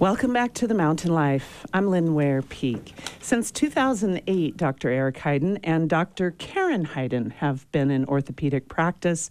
[0.00, 1.66] Welcome back to the Mountain Life.
[1.74, 2.94] I'm Lynn Ware Peak.
[3.20, 4.88] Since 2008, Dr.
[4.88, 6.30] Eric Heiden and Dr.
[6.30, 9.28] Karen Heiden have been in orthopedic practice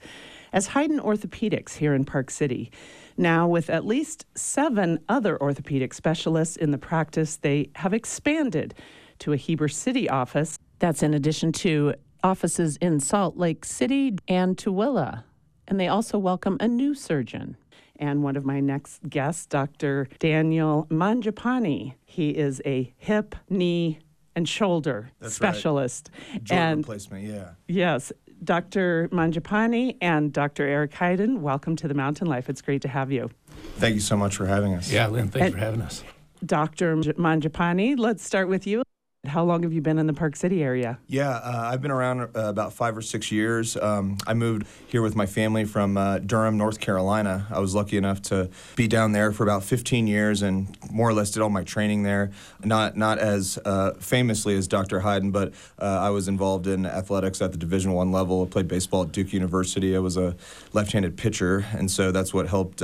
[0.54, 2.72] as Heiden Orthopedics here in Park City.
[3.18, 8.76] Now, with at least seven other orthopedic specialists in the practice, they have expanded
[9.18, 10.60] to a Heber City office.
[10.78, 15.24] That's in addition to offices in Salt Lake City and Tooele.
[15.68, 17.58] And they also welcome a new surgeon
[18.00, 20.08] and one of my next guests, Dr.
[20.18, 21.94] Daniel Mangiapani.
[22.06, 24.00] He is a hip, knee,
[24.36, 26.10] and shoulder That's specialist.
[26.32, 26.44] Right.
[26.44, 27.50] Joint and replacement, yeah.
[27.68, 28.12] Yes.
[28.44, 29.10] Dr.
[29.12, 30.66] Mangiapani and Dr.
[30.66, 32.50] Eric Heiden, welcome to the Mountain Life.
[32.50, 33.30] It's great to have you.
[33.76, 34.90] Thank you so much for having us.
[34.92, 36.04] Yeah, Lynn, thanks And- for having us.
[36.46, 36.96] Dr.
[36.96, 38.82] Mangiapani, let's start with you.
[39.28, 40.98] How long have you been in the Park City area?
[41.08, 43.76] Yeah, uh, I've been around uh, about five or six years.
[43.76, 47.46] Um, I moved here with my family from uh, Durham, North Carolina.
[47.52, 51.14] I was lucky enough to be down there for about 15 years and more or
[51.14, 52.32] less did all my training there.
[52.64, 55.02] Not not as uh, famously as Dr.
[55.02, 58.44] Heiden, but uh, I was involved in athletics at the Division One level.
[58.44, 59.98] I played baseball at Duke University.
[59.98, 60.38] I was a
[60.72, 62.82] left-handed pitcher, and so that's what helped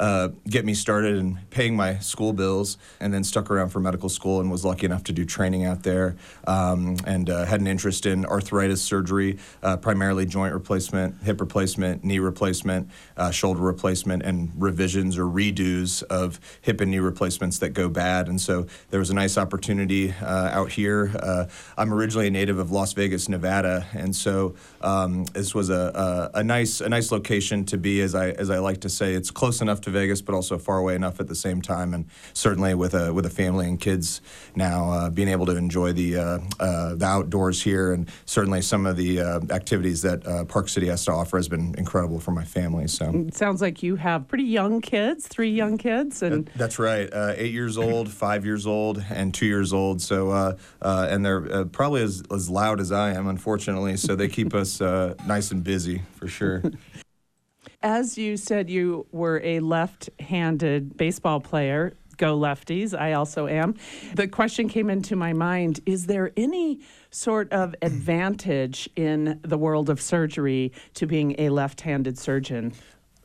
[0.00, 2.78] uh, get me started in paying my school bills.
[2.98, 5.82] And then stuck around for medical school and was lucky enough to do training out
[5.82, 6.16] there.
[6.46, 12.02] Um, and uh, had an interest in arthritis surgery, uh, primarily joint replacement, hip replacement,
[12.02, 17.70] knee replacement, uh, shoulder replacement, and revisions or redos of hip and knee replacements that
[17.70, 18.28] go bad.
[18.28, 21.12] And so there was a nice opportunity uh, out here.
[21.76, 26.38] I'm originally a native of Las Vegas, Nevada, and so um, this was a, a,
[26.38, 28.00] a nice a nice location to be.
[28.00, 30.78] As I as I like to say, it's close enough to Vegas, but also far
[30.78, 31.94] away enough at the same time.
[31.94, 34.20] And certainly with a with a family and kids
[34.54, 38.86] now, uh, being able to enjoy the uh, uh, the outdoors here, and certainly some
[38.86, 42.30] of the uh, activities that uh, Park City has to offer has been incredible for
[42.30, 42.86] my family.
[42.88, 43.10] So.
[43.10, 47.12] It sounds like you have pretty young kids, three young kids, and That's right.
[47.12, 50.00] Uh, eight years old, five years old, and two years old.
[50.02, 53.96] So, uh, uh, and they're uh, probably as, as loud as I am, unfortunately.
[53.96, 56.62] So they keep us uh, nice and busy for sure.
[57.82, 61.94] As you said, you were a left handed baseball player.
[62.18, 62.98] Go lefties.
[62.98, 63.74] I also am.
[64.14, 66.80] The question came into my mind Is there any
[67.10, 72.74] sort of advantage in the world of surgery to being a left handed surgeon?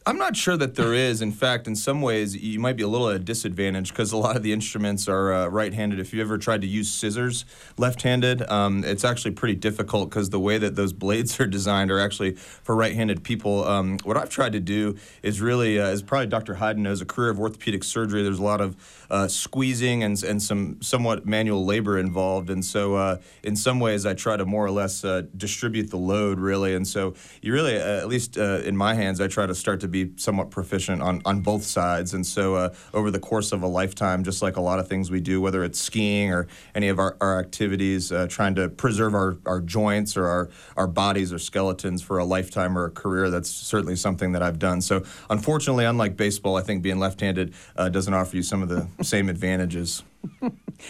[0.07, 1.23] I'm not sure that there is.
[1.23, 4.17] In fact, in some ways, you might be a little at a disadvantage because a
[4.17, 5.99] lot of the instruments are uh, right-handed.
[5.99, 7.43] If you ever tried to use scissors
[7.79, 11.99] left-handed, um, it's actually pretty difficult because the way that those blades are designed are
[11.99, 13.63] actually for right-handed people.
[13.65, 16.53] Um, what I've tried to do is really, uh, as probably Dr.
[16.53, 18.21] Heiden knows, a career of orthopedic surgery.
[18.21, 18.75] There's a lot of
[19.09, 24.05] uh, squeezing and and some somewhat manual labor involved, and so uh, in some ways,
[24.05, 26.75] I try to more or less uh, distribute the load really.
[26.75, 29.94] And so you really, uh, at least in my hands, I try to start to
[30.03, 32.13] be somewhat proficient on, on both sides.
[32.13, 35.09] And so uh, over the course of a lifetime, just like a lot of things
[35.09, 39.13] we do, whether it's skiing or any of our, our activities, uh, trying to preserve
[39.13, 43.29] our, our joints or our, our bodies or skeletons for a lifetime or a career,
[43.29, 44.81] that's certainly something that I've done.
[44.81, 48.87] So unfortunately, unlike baseball, I think being left-handed uh, doesn't offer you some of the
[49.03, 50.03] same advantages.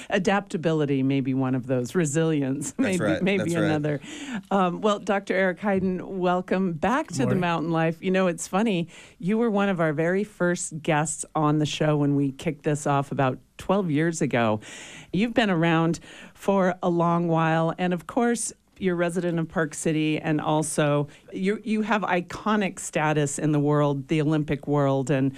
[0.09, 1.96] Adaptability may be one of those.
[1.96, 3.63] Resilience, maybe, right, maybe that's right.
[3.63, 4.00] another.
[4.51, 5.34] Um, well, Dr.
[5.34, 8.01] Eric Heiden, welcome back to the Mountain Life.
[8.01, 8.88] You know, it's funny.
[9.19, 12.88] You were one of our very first guests on the show when we kicked this
[12.88, 14.59] off about 12 years ago.
[15.13, 16.00] You've been around
[16.34, 18.53] for a long while, and of course.
[18.78, 23.59] You're a resident of Park City, and also you you have iconic status in the
[23.59, 25.31] world, the Olympic world, and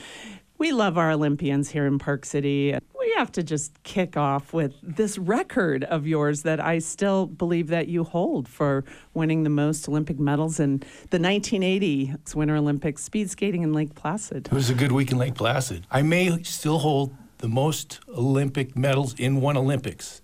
[0.57, 2.75] we love our Olympians here in Park City.
[3.07, 7.69] We have to just kick off with this record of yours that I still believe
[7.69, 10.79] that you hold for winning the most Olympic medals in
[11.09, 14.47] the 1980 Winter Olympics speed skating in Lake Placid.
[14.47, 15.87] It was a good week in Lake Placid.
[15.89, 20.21] I may still hold the most Olympic medals in one Olympics.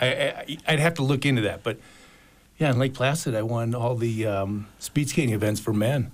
[0.00, 1.80] I, I'd have to look into that, but
[2.58, 6.12] yeah, in Lake Placid, I won all the um, speed skating events for men.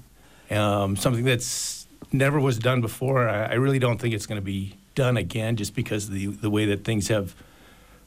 [0.50, 3.28] Um, something that's never was done before.
[3.28, 6.27] I, I really don't think it's going to be done again, just because of the
[6.27, 7.37] the way that things have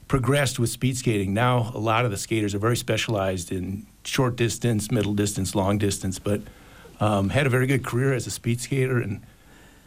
[0.06, 1.32] progressed with speed skating.
[1.32, 5.78] Now, a lot of the skaters are very specialized in short distance, middle distance, long
[5.78, 6.42] distance, but
[6.98, 9.22] um, had a very good career as a speed skater and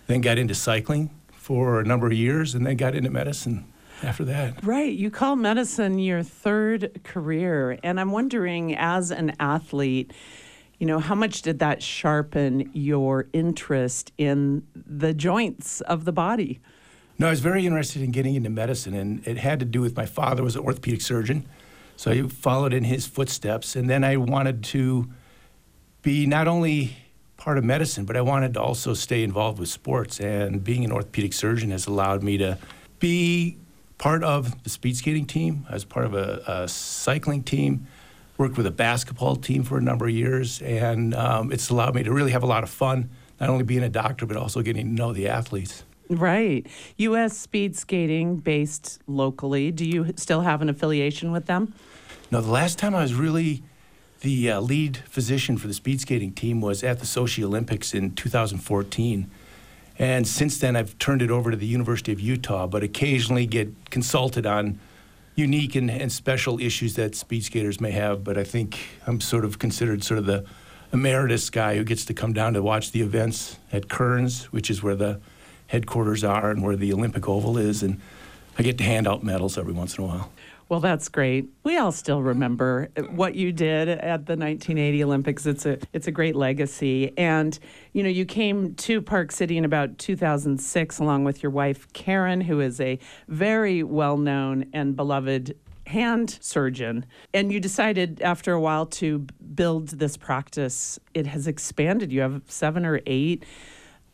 [0.08, 3.66] then got into cycling for a number of years and then got into medicine
[4.02, 4.64] after that.
[4.64, 4.94] Right.
[4.94, 7.78] You call medicine your third career.
[7.84, 10.14] And I'm wondering, as an athlete,
[10.80, 16.62] you know, how much did that sharpen your interest in the joints of the body?
[17.20, 19.96] No, I was very interested in getting into medicine, and it had to do with
[19.96, 21.46] my father was an orthopedic surgeon,
[21.96, 23.76] so I followed in his footsteps.
[23.76, 25.10] And then I wanted to
[26.02, 26.98] be not only
[27.38, 30.20] part of medicine, but I wanted to also stay involved with sports.
[30.20, 32.58] And being an orthopedic surgeon has allowed me to
[33.00, 33.58] be
[33.98, 37.88] part of the speed skating team, as part of a, a cycling team,
[38.38, 42.04] worked with a basketball team for a number of years, and um, it's allowed me
[42.04, 44.88] to really have a lot of fun, not only being a doctor, but also getting
[44.88, 45.84] to know the athletes.
[46.10, 46.68] Right.
[46.98, 47.38] U.S.
[47.38, 49.72] Speed Skating based locally.
[49.72, 51.74] Do you still have an affiliation with them?
[52.32, 53.64] No, the last time I was really
[54.22, 58.16] the uh, lead physician for the speed skating team was at the Sochi Olympics in
[58.16, 59.30] 2014.
[60.00, 63.92] And since then, I've turned it over to the University of Utah, but occasionally get
[63.92, 64.80] consulted on
[65.36, 68.24] unique and, and special issues that speed skaters may have.
[68.24, 70.46] But I think I'm sort of considered sort of the
[70.94, 74.82] emeritus guy who gets to come down to watch the events at Kearns, which is
[74.82, 75.20] where the
[75.68, 77.84] headquarters are and where the Olympic Oval is.
[77.84, 78.00] And
[78.58, 80.32] I get to hand out medals every once in a while.
[80.70, 81.50] Well, that's great.
[81.64, 85.46] We all still remember what you did at the 1980 Olympics.
[85.46, 87.16] It's a it's a great legacy.
[87.18, 87.58] And
[87.92, 92.42] you know, you came to Park City in about 2006 along with your wife Karen,
[92.42, 95.56] who is a very well-known and beloved
[95.86, 97.06] hand surgeon.
[97.34, 100.98] And you decided after a while to build this practice.
[101.14, 102.12] It has expanded.
[102.12, 103.44] You have 7 or 8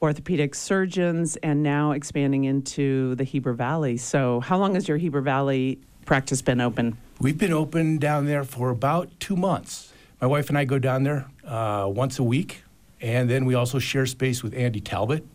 [0.01, 3.97] orthopedic surgeons and now expanding into the Heber Valley.
[3.97, 6.97] So, how long has your Heber Valley practice been open?
[7.19, 9.93] We've been open down there for about two months.
[10.21, 12.63] My wife and I go down there uh, once a week,
[13.01, 15.25] and then we also share space with Andy Talbot.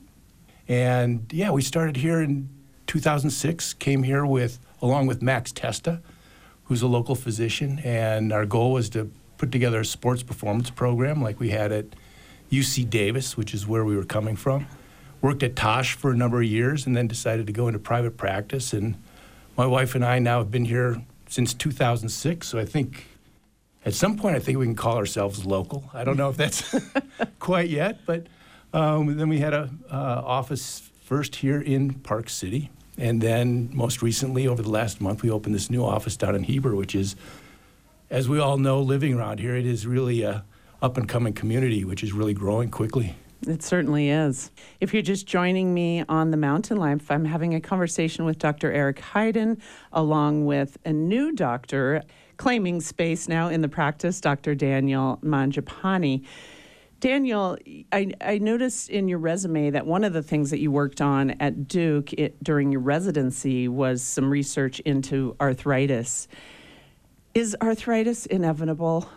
[0.66, 2.49] And yeah, we started here in
[2.87, 6.00] 2006, came here with, along with Max Testa,
[6.64, 11.22] who's a local physician, and our goal was to put together a sports performance program
[11.22, 11.87] like we had at
[12.59, 14.67] UC Davis, which is where we were coming from.
[15.21, 18.17] Worked at Tosh for a number of years and then decided to go into private
[18.17, 18.73] practice.
[18.73, 18.97] And
[19.56, 22.47] my wife and I now have been here since 2006.
[22.47, 23.06] So I think
[23.85, 25.91] at some point, I think we can call ourselves local.
[25.93, 26.75] I don't know if that's
[27.39, 28.27] quite yet, but
[28.73, 32.71] um, then we had a uh, office first here in Park City.
[32.97, 36.45] And then most recently, over the last month, we opened this new office down in
[36.45, 37.17] Heber, which is,
[38.09, 40.45] as we all know, living around here, it is really a
[40.85, 43.17] up and coming community, which is really growing quickly.
[43.49, 44.51] It certainly is.
[44.81, 48.71] If you're just joining me on the Mountain Life, I'm having a conversation with Dr.
[48.71, 49.59] Eric Heiden,
[49.95, 52.03] along with a new doctor
[52.37, 54.55] claiming space now in the practice, Dr.
[54.55, 56.27] Daniel Mangiapani.
[57.01, 57.57] Daniel,
[57.91, 61.31] I, I, noticed in your resume that one of the things that you worked on
[61.33, 66.29] at Duke it, during your residency was some research into arthritis.
[67.35, 69.09] Is arthritis inevitable?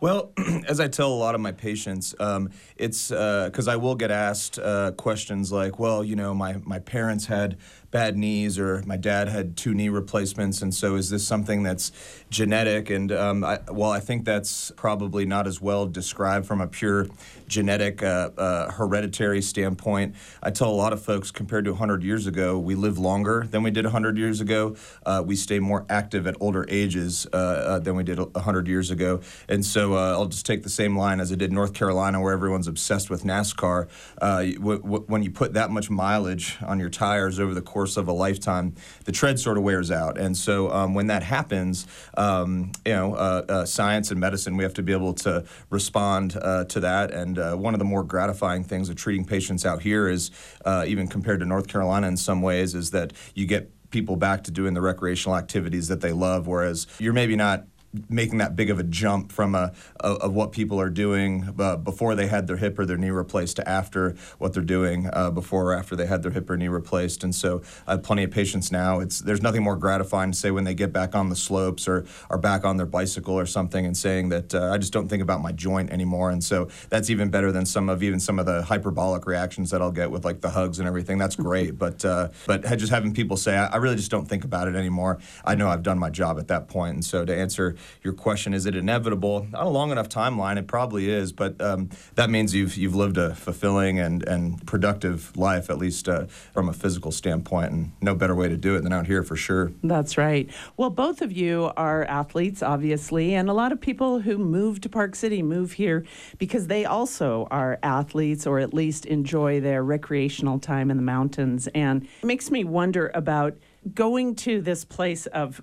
[0.00, 0.30] Well,
[0.68, 4.10] as I tell a lot of my patients, um, it's because uh, I will get
[4.10, 7.56] asked uh, questions like, well, you know, my, my parents had
[7.90, 11.90] bad knees or my dad had two knee replacements and so is this something that's
[12.30, 12.90] genetic?
[12.90, 17.06] And um, I, well i think that's probably not as well described from a pure
[17.46, 22.26] genetic uh, uh, hereditary standpoint i tell a lot of folks compared to 100 years
[22.26, 24.76] ago we live longer than we did 100 years ago.
[25.06, 28.90] Uh, we stay more active at older ages uh, uh, than we did 100 years
[28.90, 29.20] ago.
[29.48, 32.32] And so uh, i'll just take the same line as i did north carolina where
[32.32, 33.88] everyone's obsessed with nascar.
[34.20, 37.96] W- w- when you put that much mileage on your tires over the course course
[37.96, 40.18] of a lifetime, the tread sort of wears out.
[40.18, 41.86] And so um, when that happens,
[42.16, 46.36] um, you know, uh, uh, science and medicine, we have to be able to respond
[46.42, 47.12] uh, to that.
[47.12, 50.32] And uh, one of the more gratifying things of treating patients out here is,
[50.64, 54.42] uh, even compared to North Carolina in some ways, is that you get people back
[54.44, 57.64] to doing the recreational activities that they love, whereas you're maybe not
[58.08, 61.76] making that big of a jump from a, a of what people are doing uh,
[61.76, 65.30] before they had their hip or their knee replaced to after what they're doing uh,
[65.30, 67.24] before or after they had their hip or knee replaced.
[67.24, 69.00] And so I have plenty of patients now.
[69.00, 72.04] It's there's nothing more gratifying to say when they get back on the slopes or
[72.28, 75.22] are back on their bicycle or something and saying that uh, I just don't think
[75.22, 76.30] about my joint anymore.
[76.30, 79.80] And so that's even better than some of even some of the hyperbolic reactions that
[79.80, 81.16] I'll get with like the hugs and everything.
[81.16, 84.44] That's great, but uh, but just having people say I, I really just don't think
[84.44, 85.18] about it anymore.
[85.44, 86.94] I know I've done my job at that point.
[86.94, 89.46] And so to answer your question, is it inevitable?
[89.54, 93.16] On a long enough timeline, it probably is, but um, that means you've you've lived
[93.16, 98.14] a fulfilling and, and productive life, at least uh, from a physical standpoint, and no
[98.14, 99.72] better way to do it than out here for sure.
[99.82, 100.50] That's right.
[100.76, 104.88] Well, both of you are athletes, obviously, and a lot of people who move to
[104.88, 106.04] Park City move here
[106.38, 111.68] because they also are athletes or at least enjoy their recreational time in the mountains.
[111.74, 113.56] And it makes me wonder about
[113.94, 115.62] going to this place of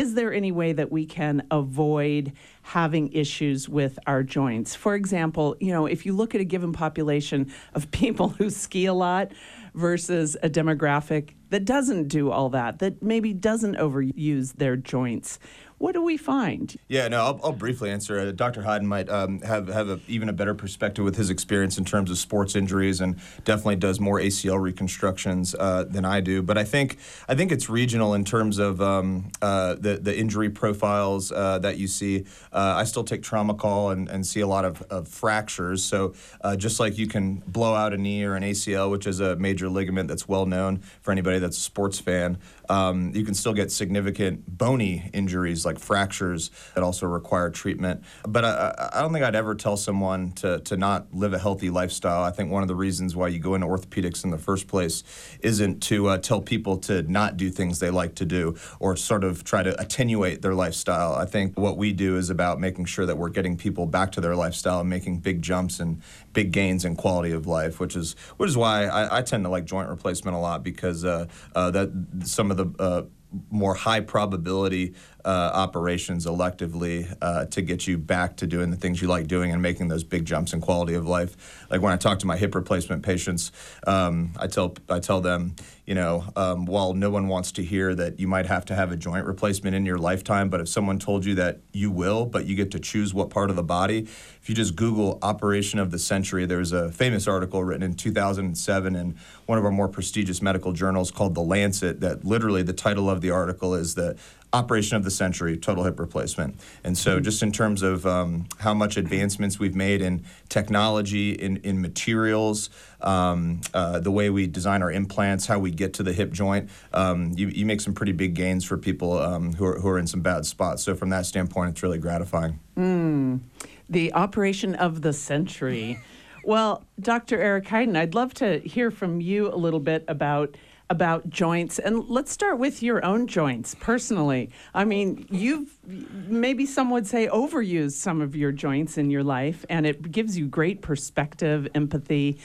[0.00, 4.74] is there any way that we can avoid having issues with our joints?
[4.74, 8.86] For example, you know, if you look at a given population of people who ski
[8.86, 9.32] a lot,
[9.74, 15.38] versus a demographic that doesn't do all that, that maybe doesn't overuse their joints.
[15.80, 16.76] What do we find?
[16.88, 18.18] Yeah, no, I'll, I'll briefly answer.
[18.18, 18.60] Uh, Dr.
[18.60, 22.10] Heiden might um, have have a, even a better perspective with his experience in terms
[22.10, 23.16] of sports injuries, and
[23.46, 26.42] definitely does more ACL reconstructions uh, than I do.
[26.42, 30.50] But I think I think it's regional in terms of um, uh, the the injury
[30.50, 32.26] profiles uh, that you see.
[32.52, 35.82] Uh, I still take trauma call and, and see a lot of, of fractures.
[35.82, 39.20] So uh, just like you can blow out a knee or an ACL, which is
[39.20, 43.34] a major ligament that's well known for anybody that's a sports fan, um, you can
[43.34, 48.04] still get significant bony injuries like fractures that also require treatment.
[48.26, 51.70] But I, I don't think I'd ever tell someone to, to not live a healthy
[51.70, 52.22] lifestyle.
[52.22, 55.02] I think one of the reasons why you go into orthopedics in the first place
[55.40, 59.24] isn't to uh, tell people to not do things they like to do or sort
[59.24, 61.14] of try to attenuate their lifestyle.
[61.14, 64.20] I think what we do is about making sure that we're getting people back to
[64.20, 68.14] their lifestyle and making big jumps and big gains in quality of life, which is
[68.36, 71.70] which is why I, I tend to like joint replacement a lot because uh, uh,
[71.70, 71.90] that
[72.24, 73.02] some of the uh,
[73.50, 79.00] more high probability uh, operations electively uh, to get you back to doing the things
[79.00, 81.66] you like doing and making those big jumps in quality of life.
[81.70, 83.52] Like when I talk to my hip replacement patients,
[83.86, 87.94] um, I tell I tell them, you know, um, while no one wants to hear
[87.94, 90.98] that you might have to have a joint replacement in your lifetime, but if someone
[90.98, 94.08] told you that you will, but you get to choose what part of the body,
[94.42, 98.96] if you just Google operation of the century, there's a famous article written in 2007
[98.96, 103.10] in one of our more prestigious medical journals called The Lancet that literally the title
[103.10, 104.16] of the article is that
[104.52, 106.56] operation of the century, total hip replacement.
[106.82, 107.24] And so, mm-hmm.
[107.24, 112.70] just in terms of um, how much advancements we've made in technology, in, in materials,
[113.00, 116.68] um, uh, the way we design our implants, how we get to the hip joint,
[116.92, 119.98] um, you, you, make some pretty big gains for people um, who, are, who are
[119.98, 120.82] in some bad spots.
[120.82, 122.58] So, from that standpoint, it's really gratifying.
[122.76, 123.40] Mm,
[123.88, 125.98] the operation of the century.
[126.42, 127.38] Well, Dr.
[127.38, 130.56] Eric Heiden, I'd love to hear from you a little bit about
[130.90, 131.78] about joints.
[131.78, 134.50] And let's start with your own joints personally.
[134.74, 139.64] I mean, you've maybe some would say overused some of your joints in your life,
[139.70, 142.40] and it gives you great perspective, empathy,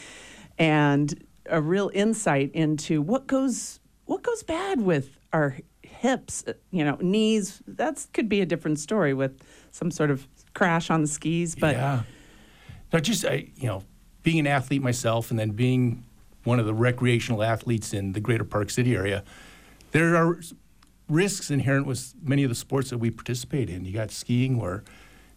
[0.59, 6.97] and a real insight into what goes what goes bad with our hips, you know,
[7.01, 7.63] knees.
[7.67, 11.75] That could be a different story with some sort of crash on the skis, but
[11.75, 12.03] yeah.
[12.93, 13.83] Now, just I, you know,
[14.21, 16.05] being an athlete myself, and then being
[16.45, 19.23] one of the recreational athletes in the greater Park City area,
[19.91, 20.39] there are
[21.09, 23.85] risks inherent with many of the sports that we participate in.
[23.85, 24.83] You got skiing where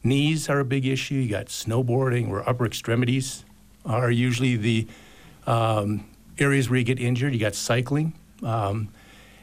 [0.05, 3.45] knees are a big issue, you got snowboarding where upper extremities
[3.85, 4.87] are usually the
[5.47, 6.05] um,
[6.39, 8.13] areas where you get injured, you got cycling.
[8.43, 8.91] Um,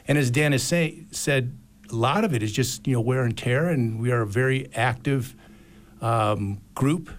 [0.08, 1.56] and as Dan has say, said,
[1.90, 4.26] a lot of it is just you know wear and tear, and we are a
[4.26, 5.34] very active
[6.00, 7.10] um, group,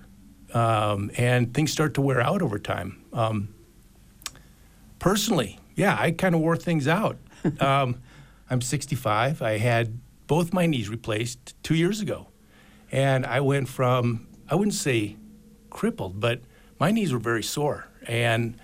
[0.53, 3.03] um, and things start to wear out over time.
[3.13, 3.49] Um,
[4.99, 7.17] personally, yeah, I kind of wore things out.
[7.59, 8.01] um,
[8.49, 9.41] I'm 65.
[9.41, 12.27] I had both my knees replaced two years ago.
[12.91, 15.17] And I went from, I wouldn't say
[15.69, 16.41] crippled, but
[16.79, 18.57] my knees were very sore and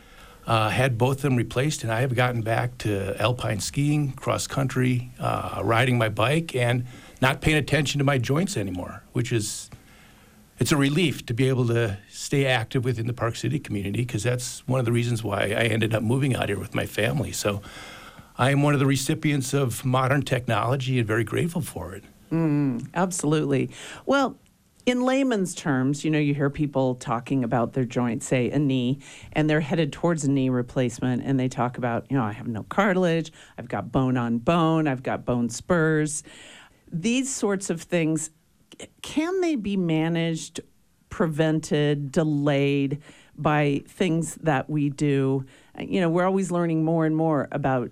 [0.45, 1.83] uh, had both of them replaced.
[1.83, 6.85] And I have gotten back to alpine skiing, cross country, uh, riding my bike, and
[7.21, 9.69] not paying attention to my joints anymore, which is
[10.59, 14.23] it's a relief to be able to stay active within the Park City community because
[14.23, 17.31] that's one of the reasons why I ended up moving out here with my family.
[17.31, 17.61] So
[18.37, 22.03] I am one of the recipients of modern technology and very grateful for it.
[22.31, 23.69] Mm, absolutely.
[24.05, 24.37] Well,
[24.85, 28.99] in layman's terms, you know, you hear people talking about their joint, say a knee,
[29.31, 32.47] and they're headed towards a knee replacement, and they talk about, you know, I have
[32.47, 36.23] no cartilage, I've got bone on bone, I've got bone spurs.
[36.91, 38.29] These sorts of things
[39.01, 40.61] can they be managed,
[41.09, 43.01] prevented, delayed
[43.37, 45.45] by things that we do?
[45.79, 47.91] You know, we're always learning more and more about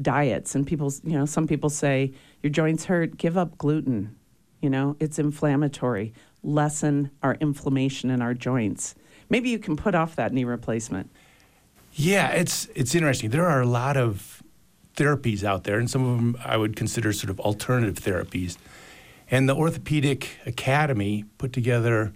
[0.00, 2.12] diets, and people, you know, some people say
[2.42, 4.16] your joints hurt, give up gluten.
[4.60, 6.12] You know, it's inflammatory.
[6.42, 8.94] Lessen our inflammation in our joints.
[9.28, 11.10] Maybe you can put off that knee replacement.
[11.94, 13.30] Yeah, it's it's interesting.
[13.30, 14.42] There are a lot of
[14.96, 18.56] therapies out there, and some of them I would consider sort of alternative therapies
[19.32, 22.12] and the Orthopedic Academy put together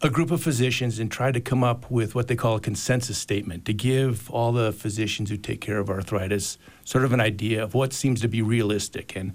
[0.00, 3.18] a group of physicians and tried to come up with what they call a consensus
[3.18, 7.62] statement to give all the physicians who take care of arthritis sort of an idea
[7.62, 9.14] of what seems to be realistic.
[9.14, 9.34] And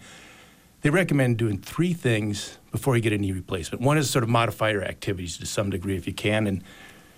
[0.82, 3.84] they recommend doing three things before you get a knee replacement.
[3.84, 6.64] One is sort of modify your activities to some degree if you can, and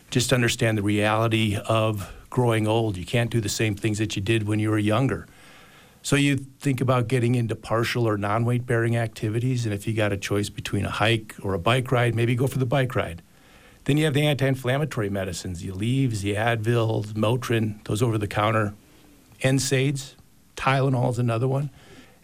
[0.10, 2.98] just understand the reality of growing old.
[2.98, 5.26] You can't do the same things that you did when you were younger.
[6.04, 10.12] So you think about getting into partial or non-weight bearing activities, and if you got
[10.12, 13.22] a choice between a hike or a bike ride, maybe go for the bike ride.
[13.86, 18.74] Then you have the anti-inflammatory medicines, the leaves, the Advil, Motrin, those over-the-counter,
[19.42, 20.16] NSAIDs,
[20.58, 21.70] Tylenol is another one.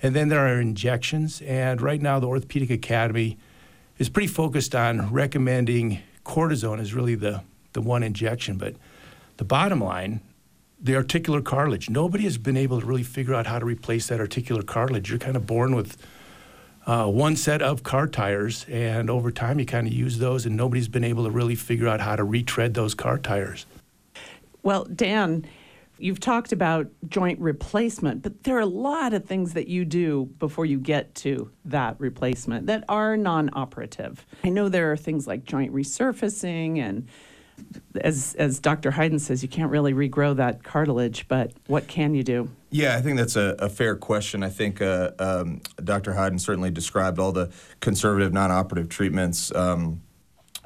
[0.01, 1.41] And then there are injections.
[1.41, 3.37] And right now, the Orthopedic Academy
[3.97, 7.43] is pretty focused on recommending cortisone as really the,
[7.73, 8.57] the one injection.
[8.57, 8.75] But
[9.37, 10.21] the bottom line,
[10.81, 11.89] the articular cartilage.
[11.89, 15.09] Nobody has been able to really figure out how to replace that articular cartilage.
[15.09, 15.97] You're kind of born with
[16.85, 20.55] uh, one set of car tires, and over time you kind of use those, and
[20.55, 23.65] nobody's been able to really figure out how to retread those car tires.
[24.63, 25.45] Well, Dan,
[25.97, 30.29] you've talked about joint replacement, but there are a lot of things that you do
[30.39, 34.25] before you get to that replacement that are non operative.
[34.43, 37.07] I know there are things like joint resurfacing and
[38.01, 38.91] as as Dr.
[38.91, 42.49] Heiden says, you can't really regrow that cartilage, but what can you do?
[42.71, 44.43] Yeah, I think that's a, a fair question.
[44.43, 46.13] I think uh, um, Dr.
[46.13, 49.53] Heiden certainly described all the conservative non-operative treatments.
[49.55, 50.01] Um,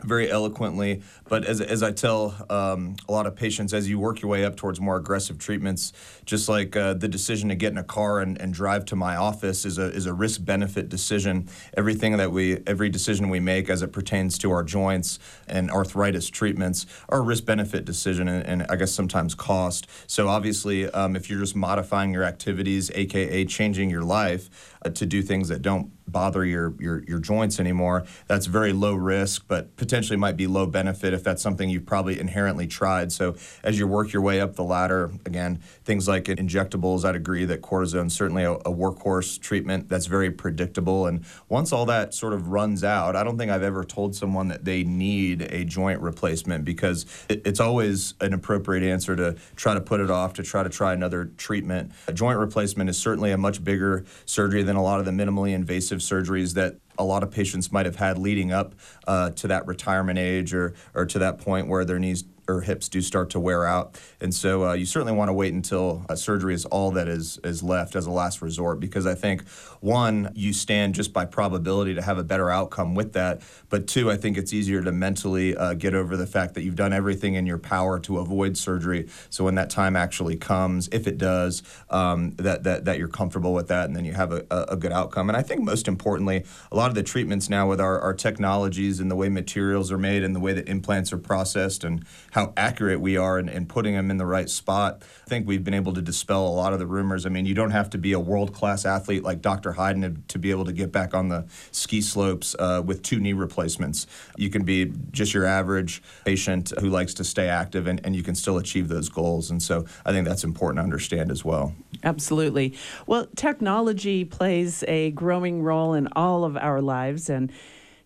[0.04, 1.02] very eloquently.
[1.30, 4.46] But as, as I tell um, a lot of patients, as you work your way
[4.46, 5.94] up towards more aggressive treatments,
[6.26, 9.16] just like uh, the decision to get in a car and, and drive to my
[9.16, 11.48] office is a, is a risk benefit decision.
[11.76, 16.30] Everything that we, every decision we make as it pertains to our joints and arthritis
[16.30, 19.88] treatments are a risk benefit decision and, and, I guess sometimes cost.
[20.08, 24.50] So obviously, um, if you're just modifying your activities, AKA changing your life
[24.86, 28.06] uh, to do things that don't bother your, your, your joints anymore.
[28.28, 32.20] That's very low risk, but potentially might be low benefit if that's something you've probably
[32.20, 33.12] inherently tried.
[33.12, 37.46] So as you work your way up the ladder, again, things like injectables, I'd agree
[37.46, 41.08] that cortisone is certainly a, a workhorse treatment that's very predictable.
[41.08, 44.48] And once all that sort of runs out, I don't think I've ever told someone
[44.50, 49.74] that they need a joint replacement because it, it's always an appropriate answer to try
[49.74, 51.92] to put it off, to try to try another treatment.
[52.08, 55.54] A joint replacement is certainly a much bigger surgery than a lot of the minimally
[55.54, 58.76] invasive invasive surgeries that a lot of patients might have had leading up
[59.08, 62.90] uh, to that retirement age or, or to that point where their knees or hips
[62.90, 64.00] do start to wear out.
[64.22, 67.40] And so uh, you certainly want to wait until uh, surgery is all that is,
[67.44, 69.48] is left as a last resort because I think,
[69.80, 73.42] one, you stand just by probability to have a better outcome with that.
[73.70, 76.76] But two, I think it's easier to mentally uh, get over the fact that you've
[76.76, 79.10] done everything in your power to avoid surgery.
[79.30, 83.54] So when that time actually comes, if it does, um, that, that, that you're comfortable
[83.54, 85.30] with that and then you have a, a, good outcome.
[85.30, 89.00] And I think most importantly, a lot of the treatments now with our, our technologies
[89.00, 92.52] and the way materials are made and the way that implants are processed and how
[92.58, 95.04] accurate we are in, in, putting them in the right spot.
[95.26, 97.28] I think we've been able to dispel a lot of the rumors.
[97.28, 99.74] I mean, you don't have to be a world class athlete like Dr.
[99.74, 103.34] Heiden to be able to get back on the ski slopes uh, with two knee
[103.34, 104.08] replacements.
[104.36, 108.24] You can be just your average patient who likes to stay active and, and you
[108.24, 109.52] can still achieve those goals.
[109.52, 111.76] And so I think that's important to understand as well.
[112.04, 112.74] Absolutely.
[113.06, 117.30] Well, technology plays a growing role in all of our lives.
[117.30, 117.52] And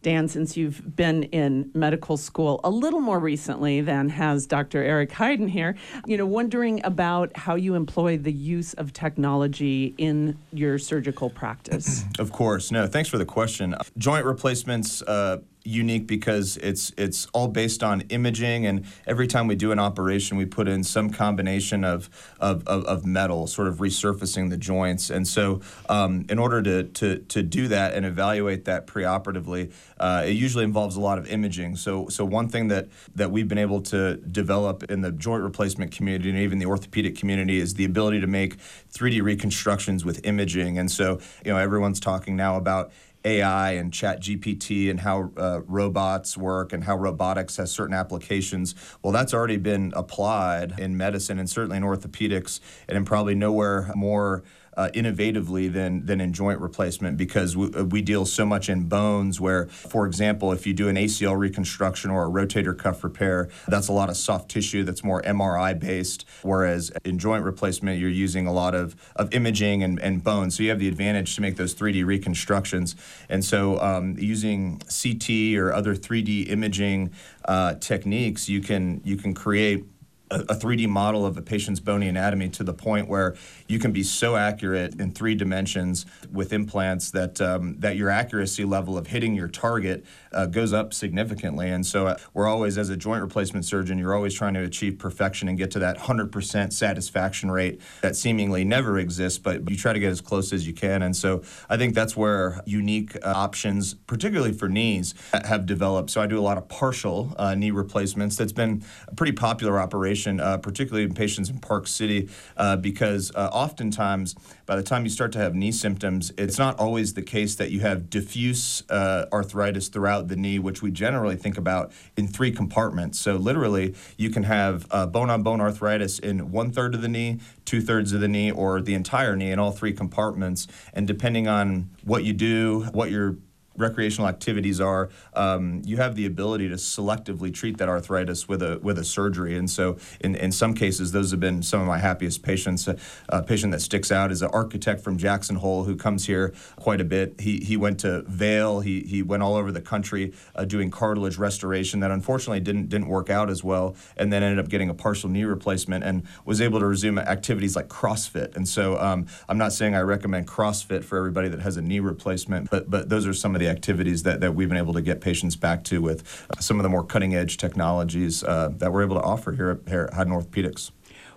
[0.02, 4.84] Dan, since you've been in medical school a little more recently than has Dr.
[4.84, 10.38] Eric Heiden here, you know, wondering about how you employ the use of technology in
[10.54, 12.04] your surgical practice.
[12.20, 12.72] Of course.
[12.72, 13.76] No, thanks for the question.
[13.98, 15.02] Joint replacements.
[15.02, 19.80] Uh, unique because it's it's all based on imaging and every time we do an
[19.80, 24.58] operation we put in some combination of of, of, of metal sort of resurfacing the
[24.58, 25.10] joints.
[25.10, 30.23] And so um, in order to, to to do that and evaluate that preoperatively uh,
[30.25, 31.75] it usually involves a lot of imaging.
[31.75, 35.91] So so one thing that that we've been able to develop in the joint replacement
[35.91, 38.58] community and even the orthopedic community is the ability to make
[38.93, 40.77] 3D reconstructions with imaging.
[40.77, 42.91] And so you know everyone's talking now about
[43.25, 48.75] AI and Chat GPT and how uh, robots work and how robotics has certain applications.
[49.01, 53.91] Well, that's already been applied in medicine and certainly in orthopedics, and in probably nowhere
[53.95, 54.43] more
[54.78, 58.88] uh, innovatively than than in joint replacement because we, uh, we, deal so much in
[58.88, 59.42] bones.
[59.42, 63.88] Where, for example, if you do an ACL reconstruction or a rotator cuff repair, that's
[63.88, 66.26] a lot of soft tissue that's more MRI based.
[66.44, 70.52] Whereas in joint replacement, you're using a lot of, of imaging and, and bone.
[70.52, 72.96] So you have the advantage to make those 3D reconstructions.
[73.30, 77.12] And so um, using CT or other 3D imaging
[77.46, 79.86] uh, techniques, you can you can create
[80.30, 83.36] a, 3D model of a patient's bony anatomy to the point where
[83.68, 88.66] you can be so accurate in three dimensions with implants that um, that your accuracy
[88.66, 91.70] level of hitting your target uh, goes up significantly.
[91.70, 94.98] And so uh, we're always, as a joint replacement surgeon, you're always trying to achieve
[94.98, 99.94] perfection and get to that 100% satisfaction rate that seemingly never exists, but you try
[99.94, 101.02] to get as close as you can.
[101.02, 106.10] And so I think that's where unique uh, options, particularly for knees, have developed.
[106.10, 108.36] So I do a lot of partial uh, knee replacements.
[108.36, 113.32] That's been a pretty popular operation uh, particularly in patients in Park City, uh, because
[113.36, 114.36] oftentimes
[114.67, 117.71] by the time you start to have knee symptoms, it's not always the case that
[117.71, 122.51] you have diffuse uh, arthritis throughout the knee, which we generally think about in three
[122.51, 123.17] compartments.
[123.17, 127.39] So literally, you can have bone on bone arthritis in one third of the knee,
[127.63, 130.67] two thirds of the knee, or the entire knee in all three compartments.
[130.93, 133.38] And depending on what you do, what your
[133.78, 138.80] recreational activities are, um, you have the ability to selectively treat that arthritis with a
[138.82, 139.58] with a surgery.
[139.58, 142.88] And so, in, in some cases, those have been some of my happiest patients.
[142.88, 142.98] A,
[143.30, 147.02] a patient that sticks out is an architect from Jackson Hole who comes here quite
[147.02, 147.40] a bit.
[147.40, 148.82] He he went to Vail.
[148.82, 153.08] He he went all over the country uh, doing cartilage restoration that unfortunately didn't didn't
[153.08, 156.62] work out as well, and then ended up getting a partial knee replacement and was
[156.62, 158.56] able to resume activities like CrossFit.
[158.56, 162.00] And so, um, I'm not saying I recommend CrossFit for everybody that has a knee
[162.00, 165.01] replacement, but but those are some of the activities that, that we've been able to
[165.01, 168.91] get patients back to with uh, some of the more cutting edge technologies uh, that
[168.91, 170.91] we're able to offer here at, here at Heiden Orthopedics.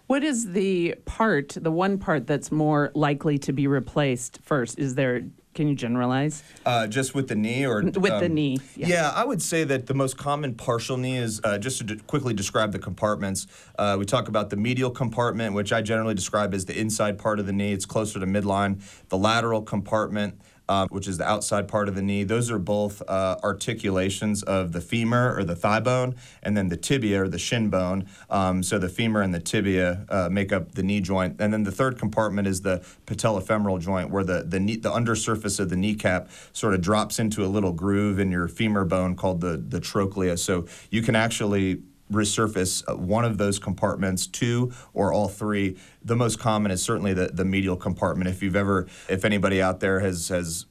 [0.06, 4.78] What is the part, the one part that's more likely to be replaced first?
[4.78, 5.22] Is there
[5.54, 6.44] can you generalize?
[6.64, 8.58] Uh, just with the knee, or with um, the knee?
[8.76, 8.86] Yeah.
[8.86, 9.12] yeah.
[9.14, 12.32] I would say that the most common partial knee is uh, just to d- quickly
[12.32, 13.46] describe the compartments.
[13.76, 17.40] Uh, we talk about the medial compartment, which I generally describe as the inside part
[17.40, 17.72] of the knee.
[17.72, 18.80] It's closer to midline.
[19.08, 20.40] The lateral compartment
[20.70, 22.22] uh, which is the outside part of the knee.
[22.22, 26.76] Those are both uh, articulations of the femur or the thigh bone, and then the
[26.76, 28.06] tibia or the shin bone.
[28.30, 31.64] Um, so the femur and the tibia uh, make up the knee joint, and then
[31.64, 35.76] the third compartment is the patellofemoral joint, where the the knee, the undersurface of the
[35.76, 39.80] kneecap sort of drops into a little groove in your femur bone called the the
[39.80, 40.36] trochlea.
[40.36, 45.76] So you can actually resurface uh, one of those compartments, two or all three.
[46.04, 48.28] The most common is certainly the, the medial compartment.
[48.28, 50.66] If you've ever, if anybody out there has has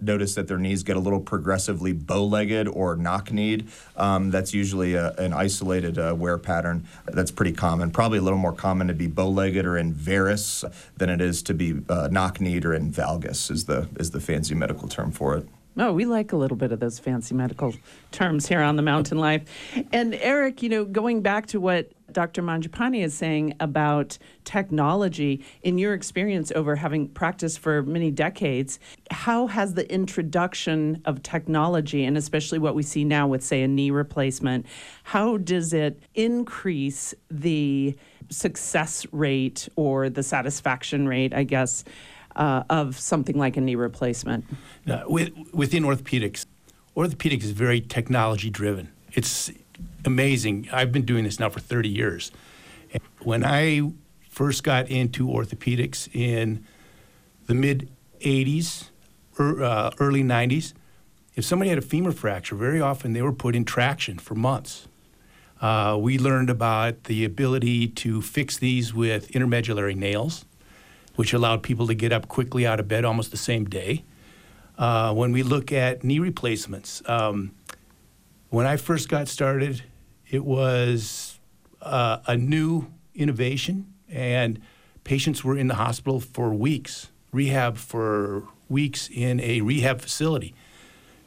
[0.00, 5.12] noticed that their knees get a little progressively bow-legged or knock-kneed, um, that's usually a,
[5.14, 6.86] an isolated uh, wear pattern.
[7.06, 7.90] That's pretty common.
[7.90, 10.64] Probably a little more common to be bow-legged or in varus
[10.96, 13.50] than it is to be uh, knock-kneed or in valgus.
[13.50, 15.46] Is the is the fancy medical term for it.
[15.76, 17.74] Oh, we like a little bit of those fancy medical
[18.12, 19.42] terms here on the Mountain Life.
[19.92, 22.42] And Eric, you know, going back to what Dr.
[22.42, 28.78] Mangiapani is saying about technology, in your experience over having practiced for many decades,
[29.10, 33.68] how has the introduction of technology, and especially what we see now with, say, a
[33.68, 34.66] knee replacement,
[35.02, 37.96] how does it increase the
[38.30, 41.82] success rate or the satisfaction rate, I guess,
[42.36, 44.44] uh, of something like a knee replacement?
[44.86, 46.46] Now, with, within orthopedics,
[46.96, 48.92] orthopedics is very technology driven.
[49.12, 49.50] It's
[50.04, 50.68] amazing.
[50.72, 52.30] I've been doing this now for 30 years.
[53.20, 53.92] When I
[54.28, 56.64] first got into orthopedics in
[57.46, 58.88] the mid 80s,
[59.38, 60.72] er, uh, early 90s,
[61.34, 64.86] if somebody had a femur fracture, very often they were put in traction for months.
[65.60, 70.44] Uh, we learned about the ability to fix these with intramedullary nails
[71.14, 74.04] which allowed people to get up quickly out of bed almost the same day.
[74.76, 77.52] Uh, when we look at knee replacements, um,
[78.50, 79.82] when I first got started,
[80.28, 81.38] it was
[81.80, 84.60] uh, a new innovation, and
[85.04, 90.54] patients were in the hospital for weeks, rehab for weeks in a rehab facility.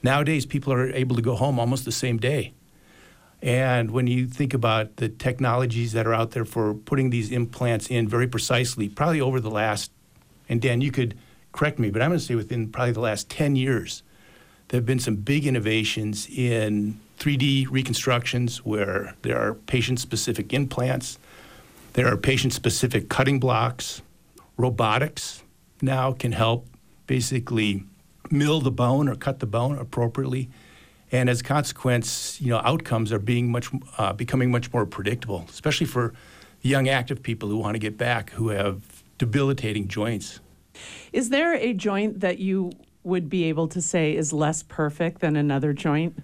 [0.03, 2.53] Nowadays, people are able to go home almost the same day.
[3.41, 7.87] And when you think about the technologies that are out there for putting these implants
[7.87, 9.91] in very precisely, probably over the last,
[10.49, 11.15] and Dan, you could
[11.51, 14.01] correct me, but I'm going to say within probably the last 10 years,
[14.69, 21.17] there have been some big innovations in 3D reconstructions where there are patient specific implants,
[21.93, 24.03] there are patient specific cutting blocks.
[24.55, 25.43] Robotics
[25.81, 26.67] now can help
[27.07, 27.83] basically
[28.29, 30.49] mill the bone or cut the bone appropriately
[31.11, 35.45] and as a consequence, you know, outcomes are being much uh, becoming much more predictable,
[35.49, 36.13] especially for
[36.61, 40.39] young active people who want to get back who have debilitating joints.
[41.13, 42.71] Is there a joint that you
[43.03, 46.21] would be able to say is less perfect than another joint?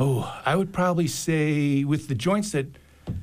[0.00, 2.66] Oh, I would probably say with the joints that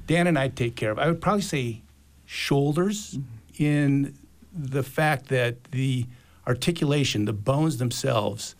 [0.07, 1.81] Dan and I take care of, I would probably say
[2.25, 3.63] shoulders mm-hmm.
[3.63, 4.17] in
[4.53, 6.05] the fact that the
[6.47, 8.55] articulation, the bones themselves,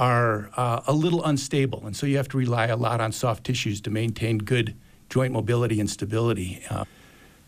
[0.00, 3.44] are uh, a little unstable, and so you have to rely a lot on soft
[3.44, 4.74] tissues to maintain good
[5.10, 6.62] joint mobility and stability.
[6.70, 6.86] Uh,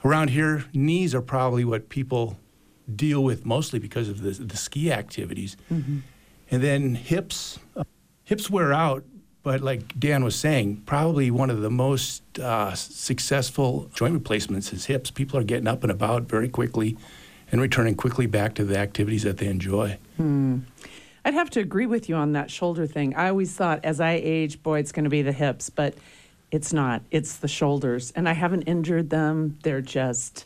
[0.05, 2.37] around here, knees are probably what people
[2.95, 5.57] deal with mostly because of the, the ski activities.
[5.73, 6.01] Mm-hmm.
[6.51, 7.85] And then hips, uh,
[8.25, 9.03] hips wear out,
[9.43, 14.85] but like Dan was saying, probably one of the most uh, successful joint replacements is
[14.85, 15.11] hips.
[15.11, 16.99] People are getting up and about very quickly
[17.51, 19.97] and returning quickly back to the activities that they enjoy.
[20.19, 20.59] Hmm.
[21.25, 23.15] I'd have to agree with you on that shoulder thing.
[23.15, 25.71] I always thought as I age, boy, it's going to be the hips.
[25.71, 25.95] But
[26.51, 27.03] It's not.
[27.11, 28.13] It's the shoulders.
[28.15, 29.59] And I haven't injured them.
[29.63, 30.45] They're just.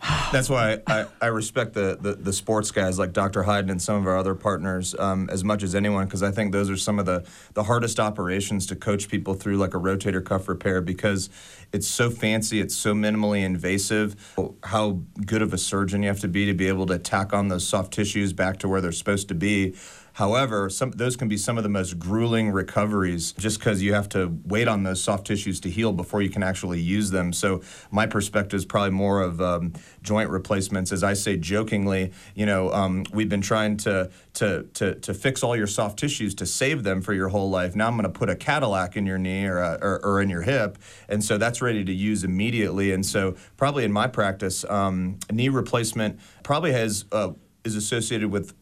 [0.32, 3.42] That's why I, I respect the, the, the, sports guys like Dr.
[3.42, 6.52] Heiden and some of our other partners um, as much as anyone because I think
[6.52, 10.24] those are some of the, the hardest operations to coach people through, like a rotator
[10.24, 11.30] cuff repair, because
[11.72, 14.36] it's so fancy, it's so minimally invasive.
[14.62, 17.48] How good of a surgeon you have to be to be able to tack on
[17.48, 19.74] those soft tissues back to where they're supposed to be.
[20.18, 24.08] However, some those can be some of the most grueling recoveries just because you have
[24.08, 27.32] to wait on those soft tissues to heal before you can actually use them.
[27.32, 30.90] So my perspective is probably more of um, joint replacements.
[30.90, 35.44] As I say jokingly, you know, um, we've been trying to, to to to fix
[35.44, 37.76] all your soft tissues to save them for your whole life.
[37.76, 40.28] Now I'm going to put a Cadillac in your knee or, a, or, or in
[40.28, 40.78] your hip,
[41.08, 42.90] and so that's ready to use immediately.
[42.90, 47.04] And so probably in my practice, um, knee replacement probably has.
[47.12, 48.54] Uh, is associated with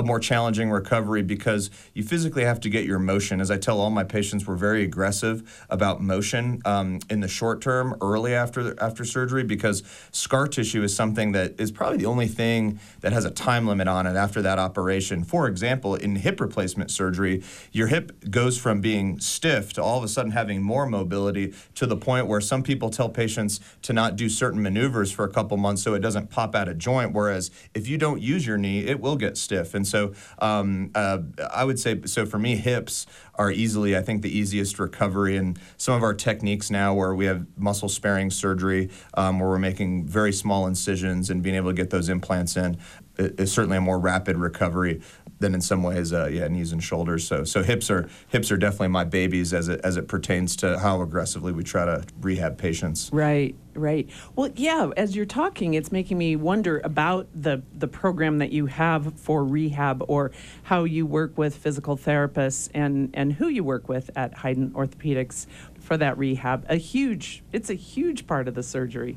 [0.00, 3.40] a more challenging recovery because you physically have to get your motion.
[3.40, 7.60] As I tell all my patients, we're very aggressive about motion um, in the short
[7.60, 12.26] term, early after after surgery, because scar tissue is something that is probably the only
[12.26, 15.22] thing that has a time limit on it after that operation.
[15.22, 20.04] For example, in hip replacement surgery, your hip goes from being stiff to all of
[20.04, 24.16] a sudden having more mobility to the point where some people tell patients to not
[24.16, 27.12] do certain maneuvers for a couple months so it doesn't pop out of joint.
[27.12, 29.74] Whereas if you don't use your knee, it will get stiff.
[29.74, 31.18] And so um, uh,
[31.52, 35.36] I would say, so for me, hips are easily, I think, the easiest recovery.
[35.36, 39.58] And some of our techniques now, where we have muscle sparing surgery, um, where we're
[39.58, 42.78] making very small incisions and being able to get those implants in,
[43.18, 45.02] is certainly a more rapid recovery
[45.40, 47.26] than in some ways, uh, yeah, knees and shoulders.
[47.26, 50.78] So, so hips are hips are definitely my babies as it as it pertains to
[50.78, 53.10] how aggressively we try to rehab patients.
[53.12, 54.08] Right, right.
[54.36, 54.90] Well, yeah.
[54.96, 59.42] As you're talking, it's making me wonder about the the program that you have for
[59.42, 60.30] rehab, or
[60.62, 65.46] how you work with physical therapists and and who you work with at Heiden Orthopedics
[65.80, 66.66] for that rehab.
[66.68, 69.16] A huge, it's a huge part of the surgery.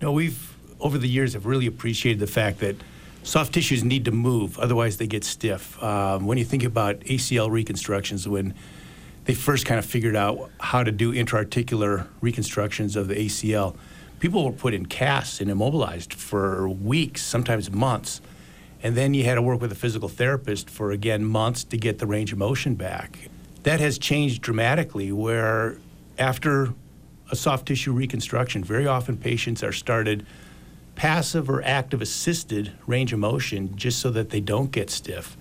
[0.00, 2.76] No, we've over the years have really appreciated the fact that
[3.26, 5.82] soft tissues need to move, otherwise they get stiff.
[5.82, 8.54] Um, when you think about ACL reconstructions, when
[9.24, 13.76] they first kind of figured out how to do intraarticular reconstructions of the ACL,
[14.20, 18.20] people were put in casts and immobilized for weeks, sometimes months.
[18.82, 21.98] And then you had to work with a physical therapist for, again, months to get
[21.98, 23.28] the range of motion back.
[23.64, 25.78] That has changed dramatically, where
[26.16, 26.72] after
[27.32, 30.24] a soft tissue reconstruction, very often patients are started
[30.96, 35.36] passive or active assisted range of motion just so that they don't get stiff.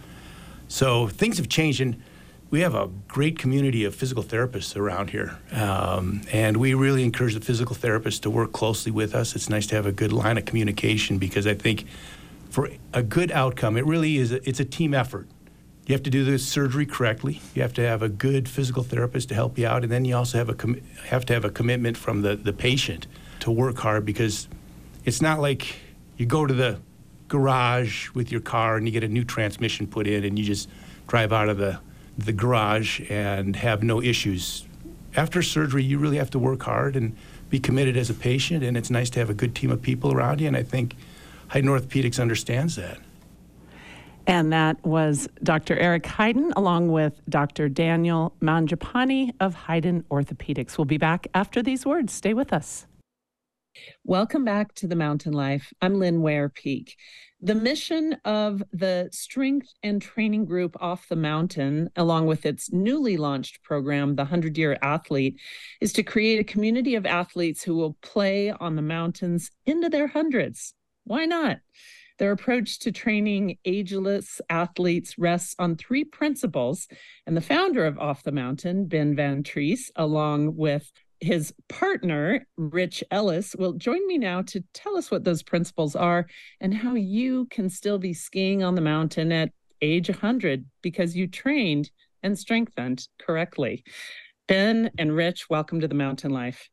[0.68, 2.02] So things have changed, and
[2.52, 5.38] we have a great community of physical therapists around here.
[5.52, 9.36] Um, and we really encourage the physical therapists to work closely with us.
[9.36, 11.86] It's nice to have a good line of communication because I think
[12.50, 15.28] for a good outcome, it really is a, it's a team effort.
[15.88, 17.42] You have to do the surgery correctly.
[17.54, 20.16] You have to have a good physical therapist to help you out, and then you
[20.16, 23.06] also have a com- have to have a commitment from the, the patient
[23.42, 24.48] to work hard because
[25.06, 25.78] it's not like
[26.18, 26.80] you go to the
[27.28, 30.70] garage with your car and you get a new transmission put in and you just
[31.08, 31.80] drive out of the,
[32.18, 34.66] the garage and have no issues.
[35.16, 37.16] After surgery, you really have to work hard and
[37.50, 40.12] be committed as a patient, and it's nice to have a good team of people
[40.12, 40.96] around you, and I think
[41.50, 42.98] Heiden Orthopedics understands that.
[44.28, 45.78] And that was Dr.
[45.78, 47.70] Eric Heiden along with Dr.
[47.70, 50.78] Daniel Mangiapani of Heiden Orthopedics.
[50.80, 52.12] We'll be back after these words.
[52.12, 52.88] Stay with us.
[54.04, 55.74] Welcome back to the Mountain Life.
[55.82, 56.96] I'm Lynn Ware Peak.
[57.42, 63.18] The mission of the Strength and Training Group Off the Mountain, along with its newly
[63.18, 65.40] launched program, the 100 Year Athlete,
[65.82, 70.08] is to create a community of athletes who will play on the mountains into their
[70.08, 70.74] hundreds.
[71.04, 71.58] Why not?
[72.18, 76.88] Their approach to training ageless athletes rests on three principles,
[77.28, 83.04] and the founder of Off the Mountain, Ben Van Treese, along with his partner, Rich
[83.12, 86.28] Ellis, will join me now to tell us what those principles are
[86.60, 89.52] and how you can still be skiing on the mountain at
[89.82, 91.90] age 100 because you trained
[92.24, 93.84] and strengthened correctly.
[94.48, 96.70] Ben and Rich, welcome to the Mountain Life.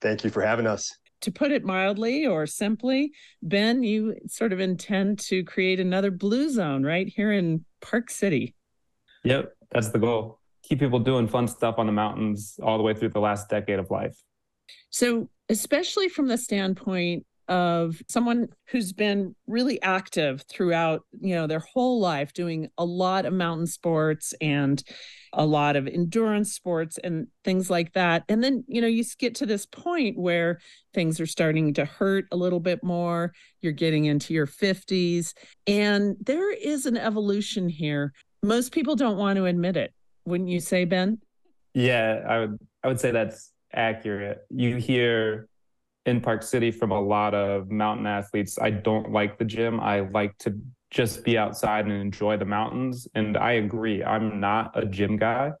[0.00, 0.96] Thank you for having us.
[1.22, 3.12] To put it mildly or simply,
[3.42, 8.54] Ben, you sort of intend to create another blue zone right here in Park City.
[9.24, 10.39] Yep, that's the goal
[10.70, 13.80] keep people doing fun stuff on the mountains all the way through the last decade
[13.80, 14.16] of life.
[14.90, 21.64] So, especially from the standpoint of someone who's been really active throughout, you know, their
[21.74, 24.80] whole life doing a lot of mountain sports and
[25.32, 28.22] a lot of endurance sports and things like that.
[28.28, 30.60] And then, you know, you get to this point where
[30.94, 33.32] things are starting to hurt a little bit more.
[33.60, 35.34] You're getting into your 50s,
[35.66, 38.12] and there is an evolution here.
[38.44, 39.92] Most people don't want to admit it
[40.24, 41.18] wouldn't you say, Ben?
[41.74, 44.40] Yeah, I would I would say that's accurate.
[44.50, 45.48] You hear
[46.06, 49.80] in Park City from a lot of mountain athletes, I don't like the gym.
[49.80, 50.58] I like to
[50.90, 53.06] just be outside and enjoy the mountains.
[53.14, 55.52] And I agree, I'm not a gym guy.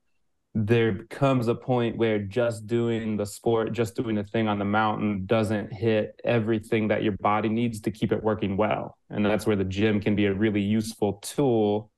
[0.54, 4.64] There comes a point where just doing the sport, just doing a thing on the
[4.64, 8.96] mountain doesn't hit everything that your body needs to keep it working well.
[9.10, 11.92] And that's where the gym can be a really useful tool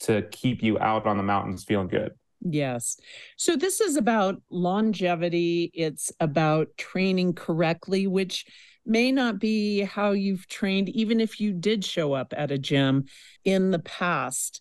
[0.00, 2.12] to keep you out on the mountains feeling good.
[2.40, 2.98] Yes.
[3.36, 5.70] So this is about longevity.
[5.74, 8.44] It's about training correctly, which
[8.84, 13.06] may not be how you've trained, even if you did show up at a gym
[13.44, 14.60] in the past.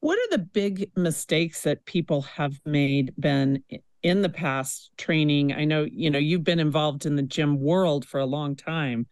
[0.00, 3.64] What are the big mistakes that people have made, Ben,
[4.02, 5.52] in the past training?
[5.54, 9.06] I know, you know, you've been involved in the gym world for a long time.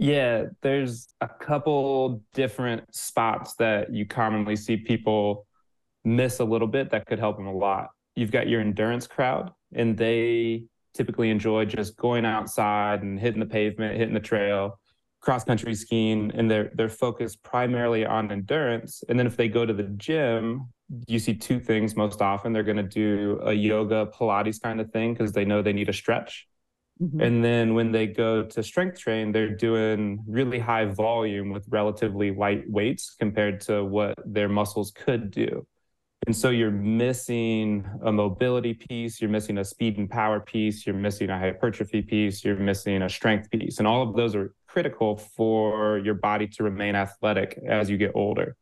[0.00, 5.44] Yeah, there's a couple different spots that you commonly see people
[6.04, 7.88] miss a little bit that could help them a lot.
[8.14, 13.46] You've got your endurance crowd, and they typically enjoy just going outside and hitting the
[13.46, 14.78] pavement, hitting the trail,
[15.20, 19.02] cross country skiing, and they're they're focused primarily on endurance.
[19.08, 20.68] And then if they go to the gym,
[21.08, 22.52] you see two things most often.
[22.52, 25.88] They're going to do a yoga, Pilates kind of thing because they know they need
[25.88, 26.46] a stretch.
[27.00, 27.20] Mm-hmm.
[27.20, 32.32] And then when they go to strength train, they're doing really high volume with relatively
[32.32, 35.66] light weights compared to what their muscles could do.
[36.26, 40.96] And so you're missing a mobility piece, you're missing a speed and power piece, you're
[40.96, 43.78] missing a hypertrophy piece, you're missing a strength piece.
[43.78, 48.12] And all of those are critical for your body to remain athletic as you get
[48.14, 48.56] older.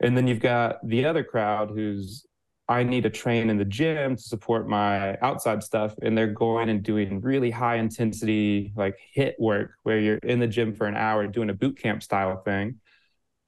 [0.00, 2.24] And then you've got the other crowd who's,
[2.72, 5.94] I need to train in the gym to support my outside stuff.
[6.02, 10.46] And they're going and doing really high intensity, like HIIT work, where you're in the
[10.46, 12.80] gym for an hour doing a boot camp style thing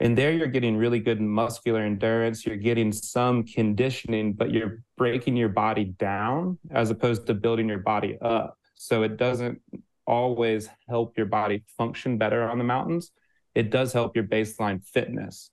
[0.01, 5.37] and there you're getting really good muscular endurance, you're getting some conditioning, but you're breaking
[5.37, 8.59] your body down as opposed to building your body up.
[8.75, 9.61] So it doesn't
[10.07, 13.13] always help your body function better on the mountains.
[13.55, 15.51] It does help your baseline fitness.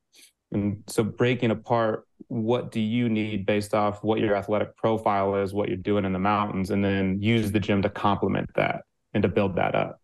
[0.51, 5.53] And so breaking apart what do you need based off what your athletic profile is,
[5.53, 9.21] what you're doing in the mountains, and then use the gym to complement that and
[9.21, 9.99] to build that up.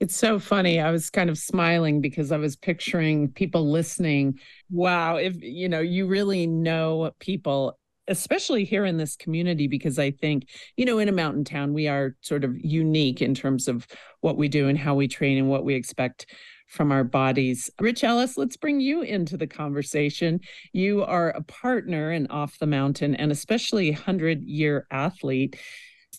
[0.00, 0.80] It's so funny.
[0.80, 4.40] I was kind of smiling because I was picturing people listening.
[4.68, 7.78] Wow, if you know, you really know people
[8.08, 11.86] especially here in this community because I think, you know, in a mountain town we
[11.86, 13.86] are sort of unique in terms of
[14.22, 16.26] what we do and how we train and what we expect
[16.70, 17.68] from our bodies.
[17.80, 20.40] Rich Ellis, let's bring you into the conversation.
[20.72, 25.56] You are a partner in Off the Mountain and especially 100 year athlete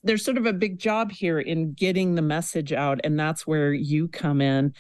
[0.03, 3.73] there's sort of a big job here in getting the message out, and that's where
[3.73, 4.73] you come in.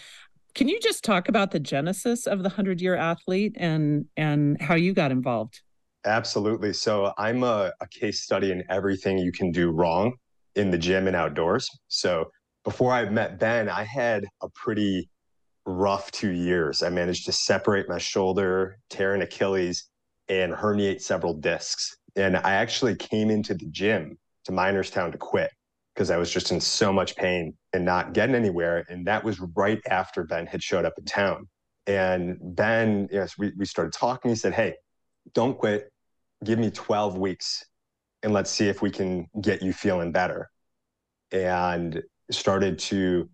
[0.55, 4.75] Can you just talk about the genesis of the 100 year athlete and and how
[4.75, 5.61] you got involved?
[6.05, 6.73] Absolutely.
[6.73, 10.13] So I'm a, a case study in everything you can do wrong
[10.55, 11.69] in the gym and outdoors.
[11.87, 12.25] So
[12.63, 15.09] before I met Ben, I had a pretty
[15.65, 16.83] rough two years.
[16.83, 19.89] I managed to separate my shoulder, tear an Achilles,
[20.29, 21.95] and herniate several discs.
[22.15, 25.51] And I actually came into the gym to Minerstown to quit
[25.93, 28.85] because I was just in so much pain and not getting anywhere.
[28.89, 31.47] And that was right after Ben had showed up in town.
[31.87, 34.29] And Ben, yes, we, we started talking.
[34.29, 34.75] He said, Hey,
[35.33, 35.91] don't quit.
[36.43, 37.63] Give me 12 weeks
[38.23, 40.49] and let's see if we can get you feeling better.
[41.31, 43.29] And started to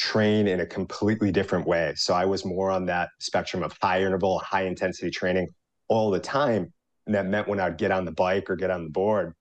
[0.00, 1.92] train in a completely different way.
[1.94, 5.48] So I was more on that spectrum of high interval, high intensity training
[5.88, 6.72] all the time.
[7.04, 9.34] And that meant when I'd get on the bike or get on the board,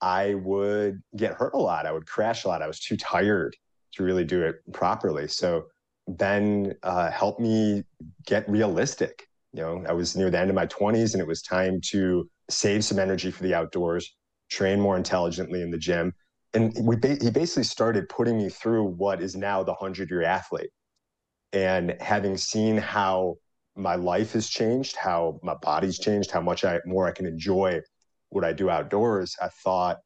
[0.00, 1.84] I would get hurt a lot.
[1.84, 2.62] I would crash a lot.
[2.62, 3.56] I was too tired
[3.94, 5.26] to really do it properly.
[5.26, 5.64] So
[6.06, 7.82] Ben uh, helped me
[8.24, 9.26] get realistic.
[9.52, 12.30] You know, I was near the end of my 20s and it was time to
[12.48, 14.14] save some energy for the outdoors,
[14.48, 16.12] train more intelligently in the gym.
[16.54, 20.22] And we ba- he basically started putting me through what is now the 100 year
[20.22, 20.70] athlete.
[21.52, 23.36] And having seen how
[23.76, 27.80] my life has changed, how my body's changed, how much I more I can enjoy
[28.30, 29.98] what I do outdoors, I thought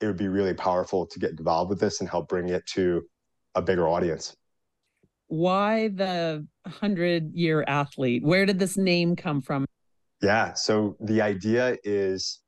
[0.00, 3.02] it would be really powerful to get involved with this and help bring it to
[3.54, 4.34] a bigger audience.
[5.26, 8.24] Why the 100 year athlete?
[8.24, 9.66] Where did this name come from?
[10.22, 10.54] Yeah.
[10.54, 12.40] So the idea is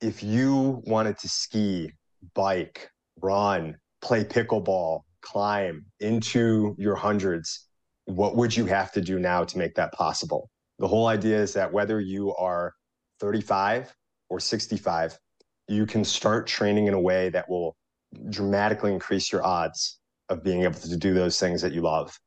[0.00, 1.92] if you wanted to ski,
[2.34, 7.68] bike, run, play pickleball, climb into your hundreds,
[8.06, 10.50] what would you have to do now to make that possible?
[10.78, 12.74] The whole idea is that whether you are
[13.20, 13.94] 35
[14.28, 15.18] or 65,
[15.68, 17.76] you can start training in a way that will
[18.30, 22.18] dramatically increase your odds of being able to do those things that you love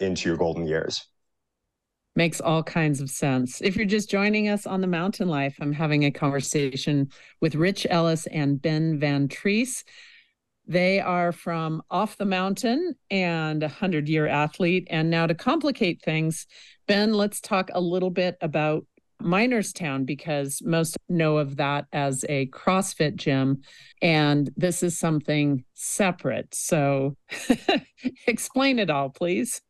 [0.00, 1.06] into your golden years.
[2.16, 3.60] Makes all kinds of sense.
[3.60, 7.10] If you're just joining us on the Mountain Life, I'm having a conversation
[7.40, 9.82] with Rich Ellis and Ben Van Treese.
[10.66, 14.86] They are from Off the Mountain and a 100 year athlete.
[14.90, 16.46] And now to complicate things,
[16.86, 18.86] Ben, let's talk a little bit about
[19.22, 23.62] Minerstown because most know of that as a CrossFit gym.
[24.02, 26.54] And this is something separate.
[26.54, 27.16] So
[28.26, 29.60] explain it all, please.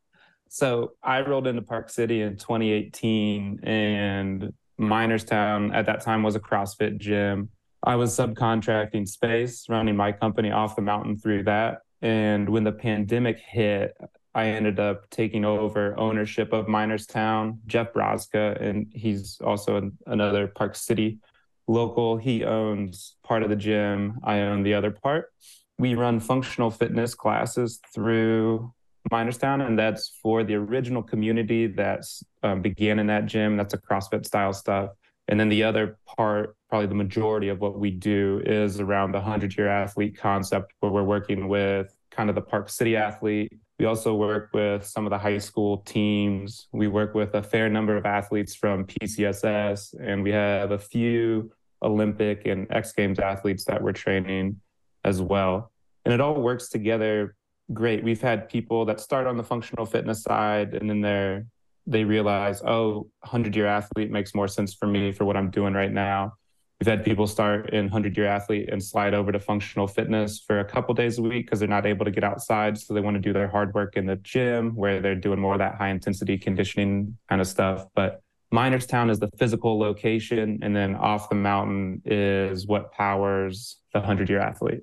[0.55, 6.41] So I rolled into Park City in 2018, and Minerstown at that time was a
[6.41, 7.49] CrossFit gym.
[7.83, 11.81] I was subcontracting space, running my company off the mountain through that.
[12.03, 13.97] And when the pandemic hit,
[14.33, 17.59] I ended up taking over ownership of Minerstown.
[17.67, 21.19] Jeff Broska, and he's also an, another Park City
[21.67, 22.17] local.
[22.17, 24.21] He owns part of the gym.
[24.23, 25.33] I own the other part.
[25.81, 28.73] We run functional fitness classes through
[29.11, 32.05] Minerstown, and that's for the original community that
[32.43, 33.57] um, began in that gym.
[33.57, 34.91] That's a CrossFit style stuff.
[35.29, 39.19] And then the other part, probably the majority of what we do, is around the
[39.19, 43.53] 100 year athlete concept, where we're working with kind of the Park City athlete.
[43.79, 46.69] We also work with some of the high school teams.
[46.73, 51.51] We work with a fair number of athletes from PCSS, and we have a few
[51.83, 54.61] Olympic and X Games athletes that we're training
[55.05, 55.73] as well.
[56.05, 57.35] And it all works together
[57.73, 58.05] great.
[58.05, 61.47] We've had people that start on the functional fitness side and then they're
[61.87, 65.75] they realize, oh, 100 year athlete makes more sense for me for what I'm doing
[65.75, 66.35] right now.
[66.81, 70.61] We've had people start in 100 year athlete and slide over to functional fitness for
[70.61, 72.79] a couple days a week because they're not able to get outside.
[72.79, 75.55] So they want to do their hard work in the gym where they're doing more
[75.55, 77.87] of that high intensity conditioning kind of stuff.
[77.95, 83.99] But Minerstown is the physical location, and then off the mountain is what powers the
[83.99, 84.83] 100 year athlete.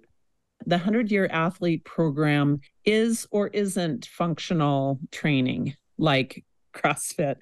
[0.66, 6.44] The 100 year athlete program is or isn't functional training like
[6.74, 7.38] CrossFit?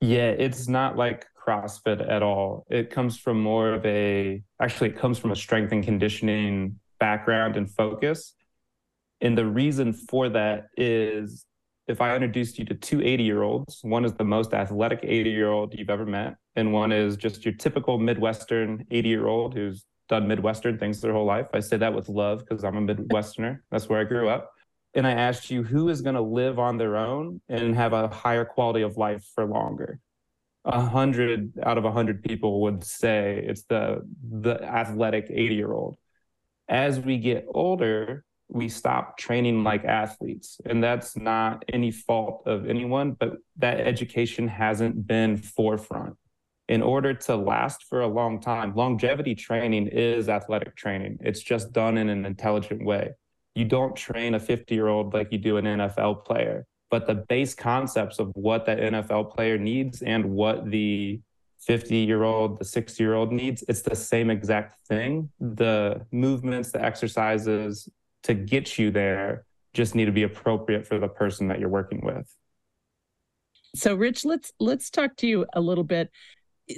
[0.00, 2.66] Yeah, it's not like CrossFit at all.
[2.70, 7.56] It comes from more of a, actually, it comes from a strength and conditioning background
[7.56, 8.34] and focus.
[9.20, 11.46] And the reason for that is
[11.88, 15.30] if I introduced you to two 80 year olds, one is the most athletic 80
[15.30, 19.54] year old you've ever met, and one is just your typical Midwestern 80 year old
[19.54, 21.46] who's done Midwestern things their whole life.
[21.52, 23.60] I say that with love because I'm a Midwesterner.
[23.70, 24.52] That's where I grew up
[24.96, 28.08] and I asked you who is going to live on their own and have a
[28.08, 30.00] higher quality of life for longer.
[30.64, 35.72] A hundred out of a hundred people would say it's the the athletic 80 year
[35.72, 35.96] old.
[36.66, 40.60] As we get older, we stop training like athletes.
[40.64, 46.16] And that's not any fault of anyone, but that education hasn't been forefront.
[46.68, 51.18] In order to last for a long time, longevity training is athletic training.
[51.20, 53.12] It's just done in an intelligent way
[53.56, 56.66] you don't train a 50 year old like you do an NFL player.
[56.90, 61.20] But the base concepts of what that NFL player needs and what the
[61.60, 65.30] 50 year old, the 60 year old needs, it's the same exact thing.
[65.40, 67.88] The movements, the exercises
[68.24, 72.02] to get you there just need to be appropriate for the person that you're working
[72.04, 72.30] with.
[73.74, 76.10] So Rich, let's let's talk to you a little bit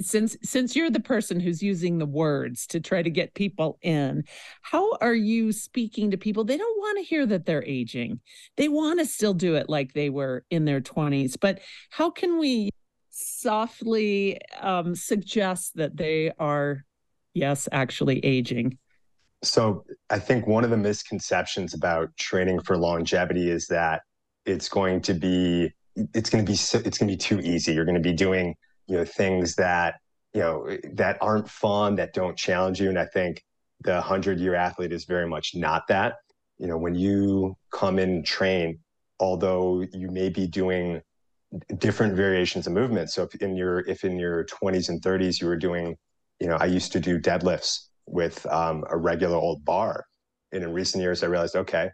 [0.00, 4.24] since since you're the person who's using the words to try to get people in
[4.62, 6.44] how are you speaking to people?
[6.44, 8.20] They don't want to hear that they're aging.
[8.56, 11.60] They want to still do it like they were in their 20s but
[11.90, 12.70] how can we
[13.10, 16.84] softly um, suggest that they are
[17.34, 18.78] yes actually aging?
[19.42, 24.02] So i think one of the misconceptions about training for longevity is that
[24.44, 25.72] it's going to be
[26.14, 27.72] it's going to be so, it's going to be too easy.
[27.72, 28.54] You're going to be doing
[28.88, 29.96] you know things that
[30.34, 32.88] you know that aren't fun that don't challenge you.
[32.88, 33.42] And i think
[33.82, 36.14] the 100 year athlete is very much not that.
[36.58, 38.80] You know when you come in and train
[39.20, 41.02] although you may be doing
[41.78, 43.10] different variations of movement.
[43.10, 45.96] So if in your if in your 20s and 30s you were doing
[46.40, 50.04] you know i used to do deadlifts with um, a regular old bar.
[50.52, 51.90] And in recent years i realized okay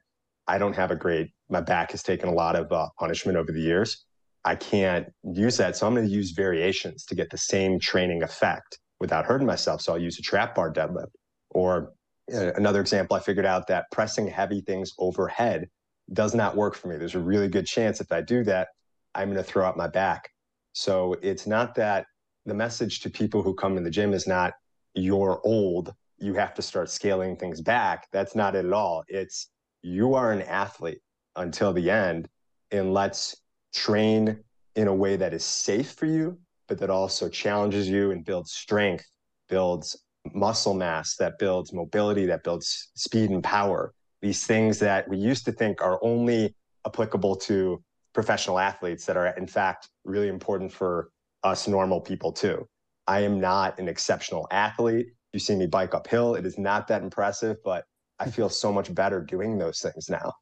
[0.46, 3.52] i don't have a great my back has taken a lot of uh, punishment over
[3.52, 4.04] the years
[4.44, 5.76] I can't use that.
[5.76, 9.80] So I'm going to use variations to get the same training effect without hurting myself.
[9.80, 11.12] So I'll use a trap bar deadlift.
[11.50, 11.92] Or
[12.32, 15.68] uh, another example, I figured out that pressing heavy things overhead
[16.12, 16.96] does not work for me.
[16.96, 18.68] There's a really good chance if I do that,
[19.14, 20.28] I'm going to throw out my back.
[20.72, 22.06] So it's not that
[22.46, 24.52] the message to people who come in the gym is not
[24.94, 28.06] you're old, you have to start scaling things back.
[28.12, 29.04] That's not it at all.
[29.08, 29.50] It's
[29.82, 31.00] you are an athlete
[31.36, 32.28] until the end,
[32.70, 33.36] and let's
[33.74, 34.38] train
[34.76, 38.52] in a way that is safe for you, but that also challenges you and builds
[38.52, 39.06] strength,
[39.48, 39.96] builds
[40.32, 43.92] muscle mass, that builds mobility, that builds speed and power.
[44.22, 46.54] These things that we used to think are only
[46.86, 47.82] applicable to
[48.14, 51.10] professional athletes that are, in fact, really important for
[51.42, 52.66] us normal people too.
[53.06, 55.08] I am not an exceptional athlete.
[55.32, 57.84] You see me bike uphill, it is not that impressive, but
[58.18, 60.32] I feel so much better doing those things now.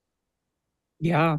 [1.01, 1.39] Yeah.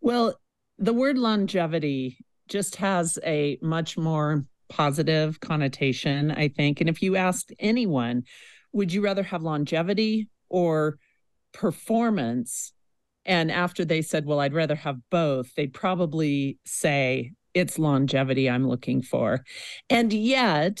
[0.00, 0.38] Well,
[0.78, 2.18] the word longevity
[2.48, 6.80] just has a much more positive connotation, I think.
[6.80, 8.24] And if you asked anyone,
[8.72, 10.98] would you rather have longevity or
[11.52, 12.72] performance?
[13.24, 18.68] And after they said, well, I'd rather have both, they'd probably say, it's longevity I'm
[18.68, 19.44] looking for.
[19.88, 20.80] And yet,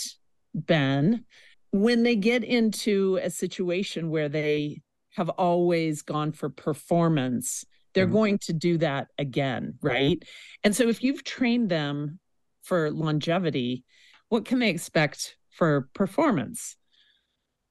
[0.54, 1.24] Ben,
[1.70, 4.82] when they get into a situation where they
[5.16, 7.64] have always gone for performance,
[7.94, 8.14] they're mm-hmm.
[8.14, 10.22] going to do that again, right?
[10.62, 12.18] And so if you've trained them
[12.62, 13.84] for longevity,
[14.28, 16.76] what can they expect for performance?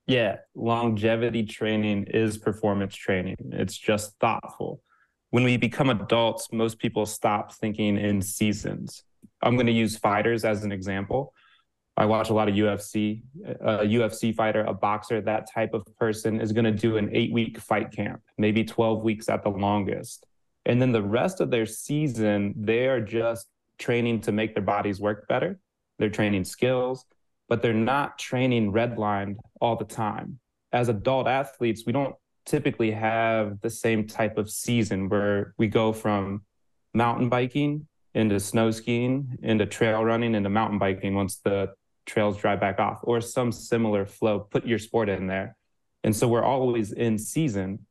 [0.08, 3.38] Yeah, longevity training is performance training.
[3.52, 4.82] It's just thoughtful.
[5.30, 9.04] When we become adults, most people stop thinking in seasons.
[9.42, 11.34] I'm going to use fighters as an example.
[11.96, 13.22] I watch a lot of UFC.
[13.46, 17.10] A uh, UFC fighter, a boxer, that type of person is going to do an
[17.14, 20.26] eight week fight camp, maybe 12 weeks at the longest.
[20.66, 25.00] And then the rest of their season, they are just training to make their bodies
[25.00, 25.60] work better.
[26.00, 27.06] They're training skills,
[27.48, 30.40] but they're not training redlined all the time.
[30.72, 32.16] As adult athletes, we don't
[32.46, 36.44] typically have the same type of season where we go from
[36.94, 41.74] mountain biking into snow skiing, into trail running, into mountain biking once the
[42.06, 44.40] trails dry back off, or some similar flow.
[44.40, 45.56] Put your sport in there.
[46.04, 47.86] And so we're always in season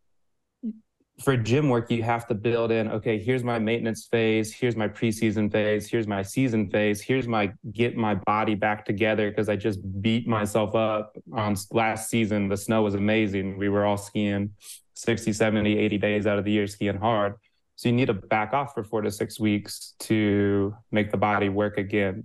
[1.20, 4.88] for gym work, you have to build in, okay, here's my maintenance phase, here's my
[4.88, 9.56] preseason phase, here's my season phase, here's my get my body back together because I
[9.56, 12.48] just beat myself up on last season.
[12.48, 13.58] The snow was amazing.
[13.58, 14.50] We were all skiing
[14.94, 17.34] 60, 70, 80 days out of the year skiing hard.
[17.76, 21.48] So you need to back off for four to six weeks to make the body
[21.48, 22.24] work again.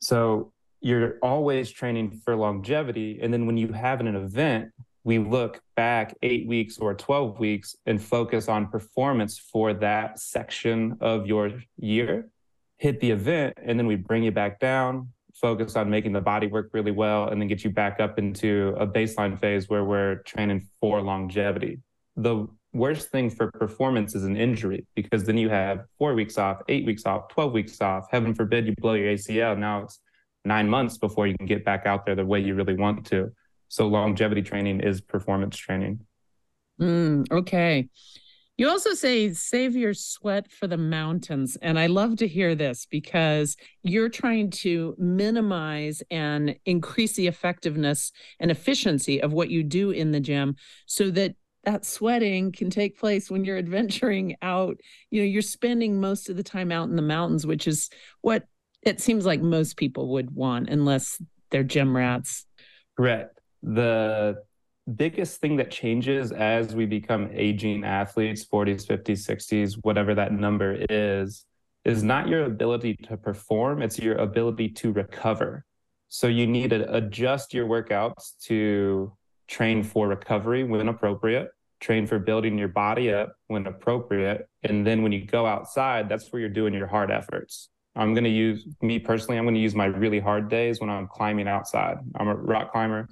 [0.00, 3.18] So you're always training for longevity.
[3.20, 4.70] And then when you have an event,
[5.04, 10.96] we look back eight weeks or 12 weeks and focus on performance for that section
[11.00, 12.28] of your year,
[12.76, 16.46] hit the event, and then we bring you back down, focus on making the body
[16.46, 20.16] work really well, and then get you back up into a baseline phase where we're
[20.24, 21.80] training for longevity.
[22.16, 26.60] The worst thing for performance is an injury because then you have four weeks off,
[26.68, 28.06] eight weeks off, 12 weeks off.
[28.10, 29.56] Heaven forbid you blow your ACL.
[29.56, 30.00] Now it's
[30.48, 33.32] nine months before you can get back out there the way you really want to.
[33.68, 36.00] So longevity training is performance training.
[36.80, 37.88] Mm, okay.
[38.56, 41.56] You also say save your sweat for the mountains.
[41.62, 48.10] And I love to hear this because you're trying to minimize and increase the effectiveness
[48.40, 52.98] and efficiency of what you do in the gym so that that sweating can take
[52.98, 54.80] place when you're adventuring out.
[55.10, 57.90] You know, you're spending most of the time out in the mountains, which is
[58.22, 58.44] what
[58.82, 61.20] it seems like most people would want, unless
[61.50, 62.46] they're gym rats.
[62.96, 63.40] Correct.
[63.62, 64.42] The
[64.94, 70.82] biggest thing that changes as we become aging athletes 40s 50s 60s whatever that number
[70.88, 71.44] is
[71.84, 75.64] is not your ability to perform it's your ability to recover.
[76.08, 79.12] So you need to adjust your workouts to
[79.46, 81.50] train for recovery when appropriate
[81.80, 86.32] train for building your body up when appropriate and then when you go outside that's
[86.32, 87.68] where you're doing your hard efforts
[87.98, 90.88] i'm going to use me personally i'm going to use my really hard days when
[90.88, 93.06] i'm climbing outside i'm a rock climber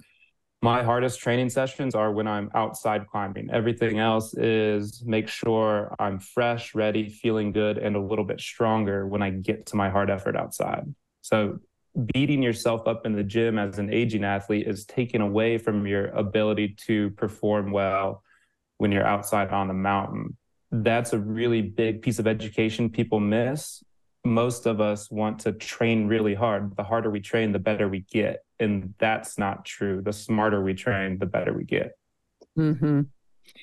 [0.62, 3.50] my hardest training sessions are when I'm outside climbing.
[3.52, 9.06] Everything else is make sure I'm fresh, ready, feeling good, and a little bit stronger
[9.06, 10.92] when I get to my hard effort outside.
[11.22, 11.58] So,
[12.12, 16.08] beating yourself up in the gym as an aging athlete is taken away from your
[16.08, 18.22] ability to perform well
[18.78, 20.36] when you're outside on the mountain.
[20.72, 23.82] That's a really big piece of education people miss
[24.26, 26.76] most of us want to train really hard.
[26.76, 28.40] The harder we train, the better we get.
[28.58, 30.02] And that's not true.
[30.02, 31.92] The smarter we train, the better we get.
[32.58, 33.02] Mm-hmm.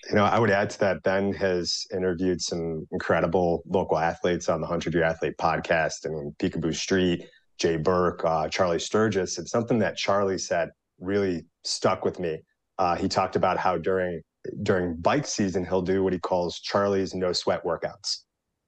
[0.10, 1.04] You know, I would add to that.
[1.04, 6.06] Ben has interviewed some incredible local athletes on the 100 Year Athlete podcast.
[6.06, 9.38] I mean, Picabo Street, Jay Burke, uh, Charlie Sturgis.
[9.38, 12.40] And something that Charlie said really stuck with me.
[12.80, 14.22] Uh, he talked about how during
[14.64, 18.24] during bike season, he'll do what he calls Charlie's no sweat workouts.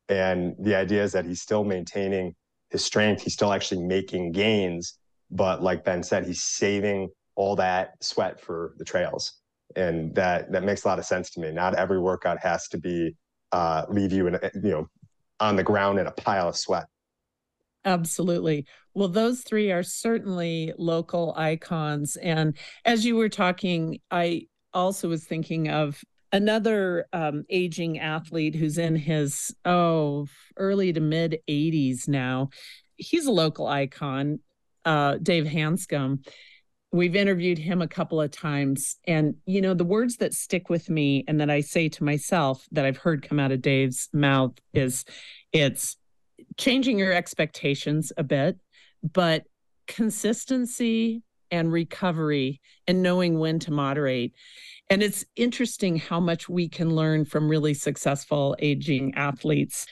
[0.10, 2.36] And the idea is that he's still maintaining
[2.70, 3.22] his strength.
[3.24, 4.98] He's still actually making gains.
[5.32, 9.34] But like Ben said, he's saving all that sweat for the trails.
[9.76, 11.52] And that that makes a lot of sense to me.
[11.52, 13.16] Not every workout has to be
[13.52, 14.88] uh, leave you in you know
[15.40, 16.86] on the ground in a pile of sweat.
[17.84, 18.66] Absolutely.
[18.94, 22.16] Well, those three are certainly local icons.
[22.16, 26.04] And as you were talking, I also was thinking of
[26.36, 30.28] another um, aging athlete who's in his oh
[30.58, 32.50] early to mid 80s now.
[32.98, 34.40] He's a local icon
[34.84, 36.28] uh, dave hanscom.
[36.92, 40.90] We've interviewed him a couple of times and you know the words that stick with
[40.90, 44.54] me and that i say to myself that i've heard come out of dave's mouth
[44.74, 45.04] is
[45.52, 45.98] it's
[46.56, 48.58] changing your expectations a bit
[49.04, 49.44] but
[49.88, 51.22] consistency
[51.56, 54.34] and recovery and knowing when to moderate
[54.90, 59.86] and it's interesting how much we can learn from really successful aging athletes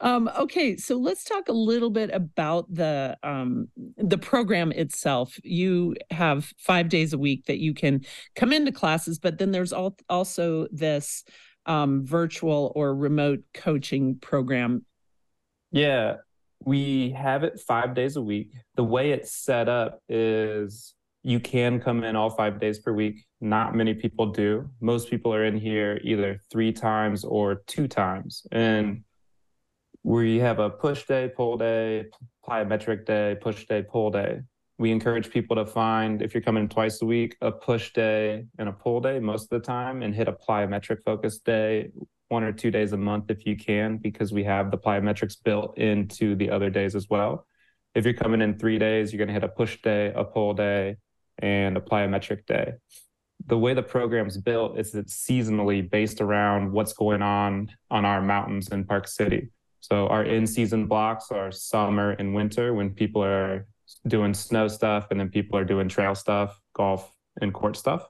[0.00, 5.38] um, okay, so let's talk a little bit about the um, the program itself.
[5.44, 8.02] You have five days a week that you can
[8.34, 11.24] come into classes, but then there's al- also this
[11.66, 14.84] um, virtual or remote coaching program.
[15.70, 16.16] Yeah,
[16.64, 18.52] we have it five days a week.
[18.76, 23.26] The way it's set up is you can come in all five days per week.
[23.40, 24.68] Not many people do.
[24.80, 28.46] Most people are in here either three times or two times.
[28.52, 29.02] And
[30.04, 32.06] we have a push day, pull day,
[32.46, 34.40] plyometric day, push day, pull day.
[34.78, 38.68] We encourage people to find, if you're coming twice a week, a push day and
[38.68, 41.90] a pull day most of the time, and hit a plyometric focus day
[42.28, 45.78] one or two days a month if you can, because we have the plyometrics built
[45.78, 47.46] into the other days as well.
[47.94, 50.54] If you're coming in three days, you're going to hit a push day, a pull
[50.54, 50.96] day,
[51.38, 52.74] and a plyometric day.
[53.46, 58.20] The way the program's built is it's seasonally based around what's going on on our
[58.20, 59.48] mountains in Park City.
[59.80, 63.66] So our in-season blocks are summer and winter when people are
[64.06, 67.10] doing snow stuff and then people are doing trail stuff, golf
[67.40, 68.06] and court stuff.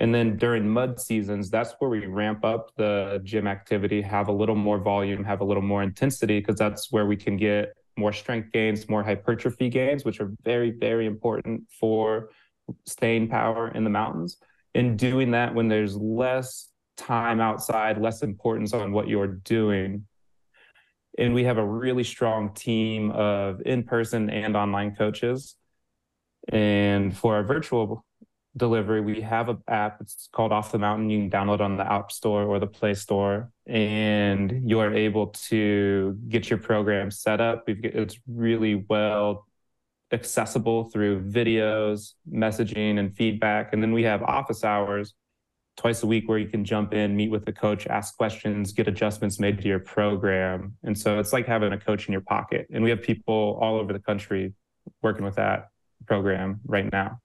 [0.00, 4.32] And then during mud seasons, that's where we ramp up the gym activity, have a
[4.32, 8.12] little more volume, have a little more intensity, because that's where we can get more
[8.12, 12.30] strength gains, more hypertrophy gains, which are very, very important for
[12.86, 14.38] staying power in the mountains.
[14.74, 20.06] And doing that when there's less time outside, less importance on what you're doing,
[21.18, 25.56] and we have a really strong team of in-person and online coaches
[26.48, 28.04] and for our virtual
[28.56, 31.92] delivery we have an app it's called off the mountain you can download on the
[31.92, 37.40] app store or the play store and you are able to get your program set
[37.40, 39.46] up We've, it's really well
[40.12, 45.14] accessible through videos messaging and feedback and then we have office hours
[45.80, 48.86] twice a week where you can jump in, meet with the coach, ask questions, get
[48.86, 50.76] adjustments made to your program.
[50.82, 52.66] And so it's like having a coach in your pocket.
[52.70, 54.52] And we have people all over the country
[55.00, 55.68] working with that
[56.06, 57.20] program right now.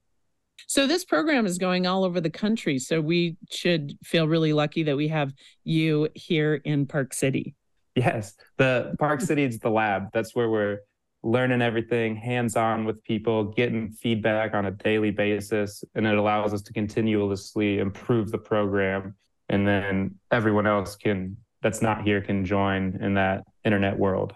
[0.66, 2.78] So this program is going all over the country.
[2.78, 5.32] So we should feel really lucky that we have
[5.64, 7.54] you here in Park City.
[7.94, 10.10] Yes, the Park City is the lab.
[10.12, 10.80] That's where we're
[11.22, 15.82] learning everything hands on with people, getting feedback on a daily basis.
[15.94, 19.14] And it allows us to continuously improve the program.
[19.48, 24.34] And then everyone else can, that's not here, can join in that internet world.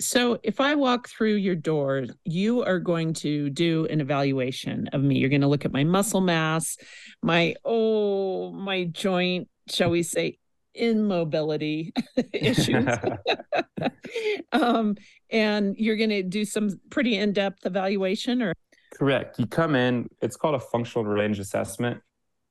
[0.00, 5.02] So, if I walk through your door, you are going to do an evaluation of
[5.02, 5.18] me.
[5.18, 6.76] You're going to look at my muscle mass,
[7.22, 10.38] my, oh, my joint, shall we say,
[10.74, 11.92] immobility
[12.32, 12.88] issues.
[14.52, 14.96] um,
[15.30, 18.52] and you're going to do some pretty in-depth evaluation or
[18.94, 22.00] correct you come in it's called a functional range assessment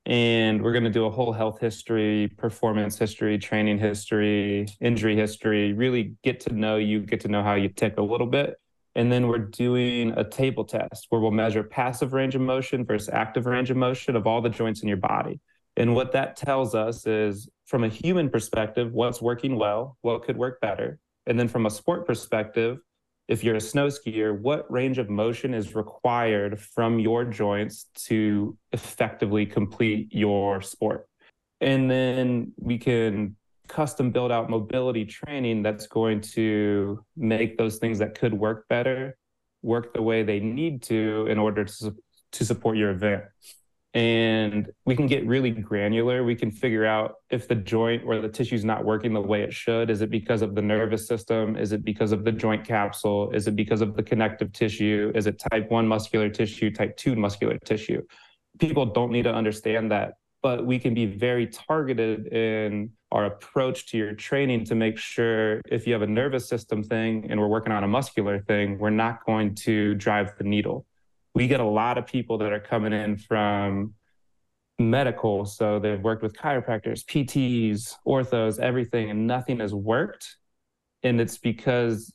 [0.08, 5.74] and we're going to do a whole health history performance history training history injury history
[5.74, 8.56] really get to know you get to know how you tick a little bit.
[8.96, 13.10] And then we're doing a table test where we'll measure passive range of motion versus
[13.10, 15.42] active range of motion of all the joints in your body.
[15.76, 20.38] And what that tells us is from a human perspective what's working well what could
[20.38, 21.00] work better.
[21.26, 22.80] And then from a sport perspective,
[23.28, 28.58] if you're a snow skier, what range of motion is required from your joints to
[28.72, 31.08] effectively complete your sport?
[31.60, 33.36] And then we can
[33.68, 39.18] custom build out mobility training that's going to make those things that could work better
[39.62, 41.96] work the way they need to in order to,
[42.32, 43.24] to support your event
[43.94, 46.24] and we can get really granular.
[46.24, 49.42] We can figure out if the joint or the tissue is not working the way
[49.42, 49.90] it should.
[49.90, 51.56] Is it because of the nervous system?
[51.56, 53.32] Is it because of the joint capsule?
[53.32, 55.12] Is it because of the connective tissue?
[55.16, 58.02] Is it type 1 muscular tissue, type 2 muscular tissue?
[58.60, 63.88] People don't need to understand that, but we can be very targeted in our approach
[63.88, 67.48] to your training to make sure if you have a nervous system thing and we're
[67.48, 70.86] working on a muscular thing, we're not going to drive the needle
[71.38, 73.94] we get a lot of people that are coming in from
[74.80, 75.46] medical.
[75.46, 80.36] So they've worked with chiropractors, PTs, orthos, everything, and nothing has worked.
[81.04, 82.12] And it's because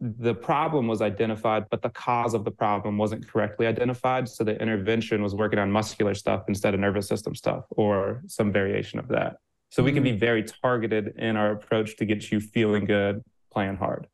[0.00, 4.28] the problem was identified, but the cause of the problem wasn't correctly identified.
[4.28, 8.52] So the intervention was working on muscular stuff instead of nervous system stuff or some
[8.52, 9.36] variation of that.
[9.70, 10.12] So we can mm-hmm.
[10.12, 14.08] be very targeted in our approach to get you feeling good, playing hard.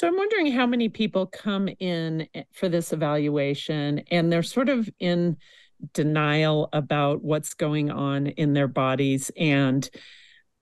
[0.00, 4.70] So I'm wondering how many people come in eh, for this evaluation and they're sort
[4.70, 5.36] of in
[5.92, 9.90] denial about what's going on in their bodies and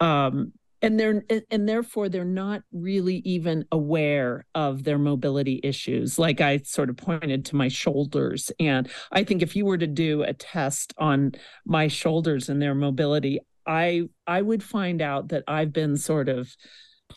[0.00, 1.22] um and they're
[1.52, 6.18] and therefore they're not really even aware of their mobility issues.
[6.18, 9.86] Like i sort of pointed to my shoulders and i think if you were to
[9.86, 11.30] do a test on
[11.64, 16.56] my shoulders and their mobility i i would find out that i've been sort of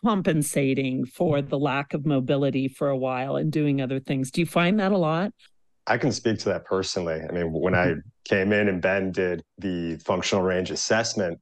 [0.03, 4.31] compensating for the lack of mobility for a while and doing other things.
[4.31, 5.33] Do you find that a lot?
[5.87, 7.21] I can speak to that personally.
[7.27, 7.99] I mean, when I mm-hmm.
[8.25, 11.39] came in and Ben did the functional range assessment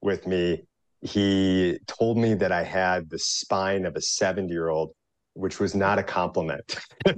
[0.00, 0.62] with me,
[1.02, 4.92] he told me that I had the spine of a 70 year old,
[5.34, 6.78] which was not a compliment.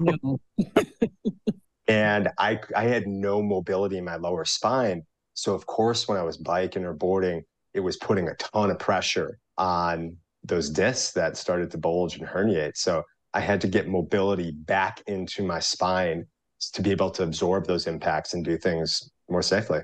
[1.89, 5.03] and I, I had no mobility in my lower spine.
[5.35, 7.43] So, of course, when I was biking or boarding,
[7.75, 12.27] it was putting a ton of pressure on those discs that started to bulge and
[12.27, 12.77] herniate.
[12.77, 13.03] So
[13.35, 16.27] I had to get mobility back into my spine
[16.73, 19.81] to be able to absorb those impacts and do things more safely.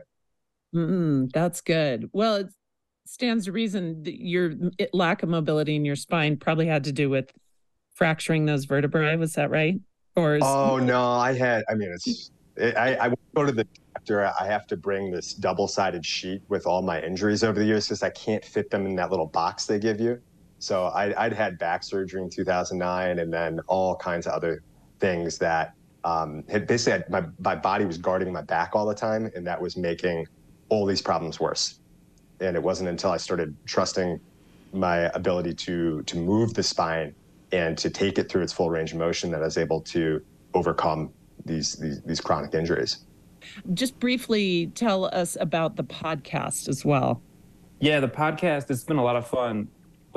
[0.75, 2.11] Mm, that's good.
[2.13, 2.49] Well, it
[3.07, 4.53] stands to reason that your
[4.93, 7.33] lack of mobility in your spine probably had to do with
[7.95, 9.17] fracturing those vertebrae.
[9.17, 9.81] Was that right?
[10.15, 10.43] Or is...
[10.45, 11.65] oh no, I had.
[11.69, 12.31] I mean, it's.
[12.57, 14.25] It, I, I go to the doctor.
[14.39, 18.03] I have to bring this double-sided sheet with all my injuries over the years because
[18.03, 20.21] I can't fit them in that little box they give you.
[20.59, 24.63] So I, would had back surgery in 2009 and then all kinds of other
[24.99, 28.95] things that um, had basically had, my, my body was guarding my back all the
[28.95, 29.31] time.
[29.35, 30.27] And that was making
[30.69, 31.81] all these problems worse.
[32.41, 34.21] And it wasn't until I started trusting
[34.73, 37.15] my ability to, to move the spine
[37.53, 40.23] and to take it through its full range of motion that I was able to
[40.55, 41.11] overcome
[41.45, 42.99] these, these, these chronic injuries.
[43.73, 47.23] Just briefly tell us about the podcast as well.
[47.81, 49.69] Yeah, the podcast, it's been a lot of fun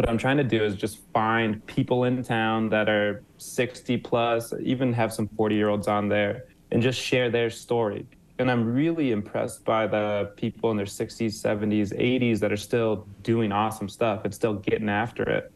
[0.01, 4.51] what I'm trying to do is just find people in town that are 60 plus,
[4.59, 8.07] even have some 40 year olds on there, and just share their story.
[8.39, 13.07] And I'm really impressed by the people in their 60s, 70s, 80s that are still
[13.21, 15.51] doing awesome stuff and still getting after it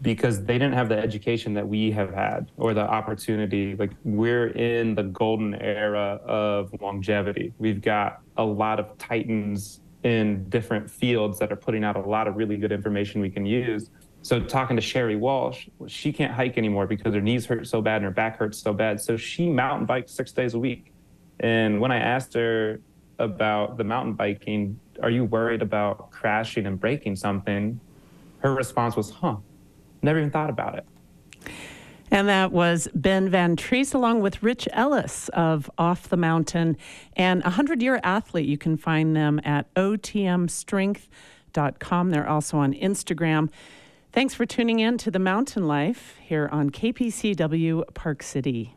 [0.00, 3.76] because they didn't have the education that we have had or the opportunity.
[3.76, 7.52] Like we're in the golden era of longevity.
[7.58, 12.26] We've got a lot of titans in different fields that are putting out a lot
[12.26, 13.90] of really good information we can use.
[14.22, 17.96] So talking to Sherry Walsh, she can't hike anymore because her knees hurt so bad
[17.96, 19.00] and her back hurts so bad.
[19.00, 20.92] So she mountain bikes six days a week.
[21.40, 22.80] And when I asked her
[23.18, 27.80] about the mountain biking, are you worried about crashing and breaking something?
[28.40, 29.36] Her response was, huh,
[30.02, 30.86] never even thought about it.
[32.10, 36.76] And that was Ben Van Treese along with Rich Ellis of Off the Mountain
[37.16, 38.48] and a 100 year athlete.
[38.48, 42.10] You can find them at otmstrength.com.
[42.10, 43.48] They're also on Instagram.
[44.12, 48.74] Thanks for tuning in to the Mountain Life here on KPCW Park City.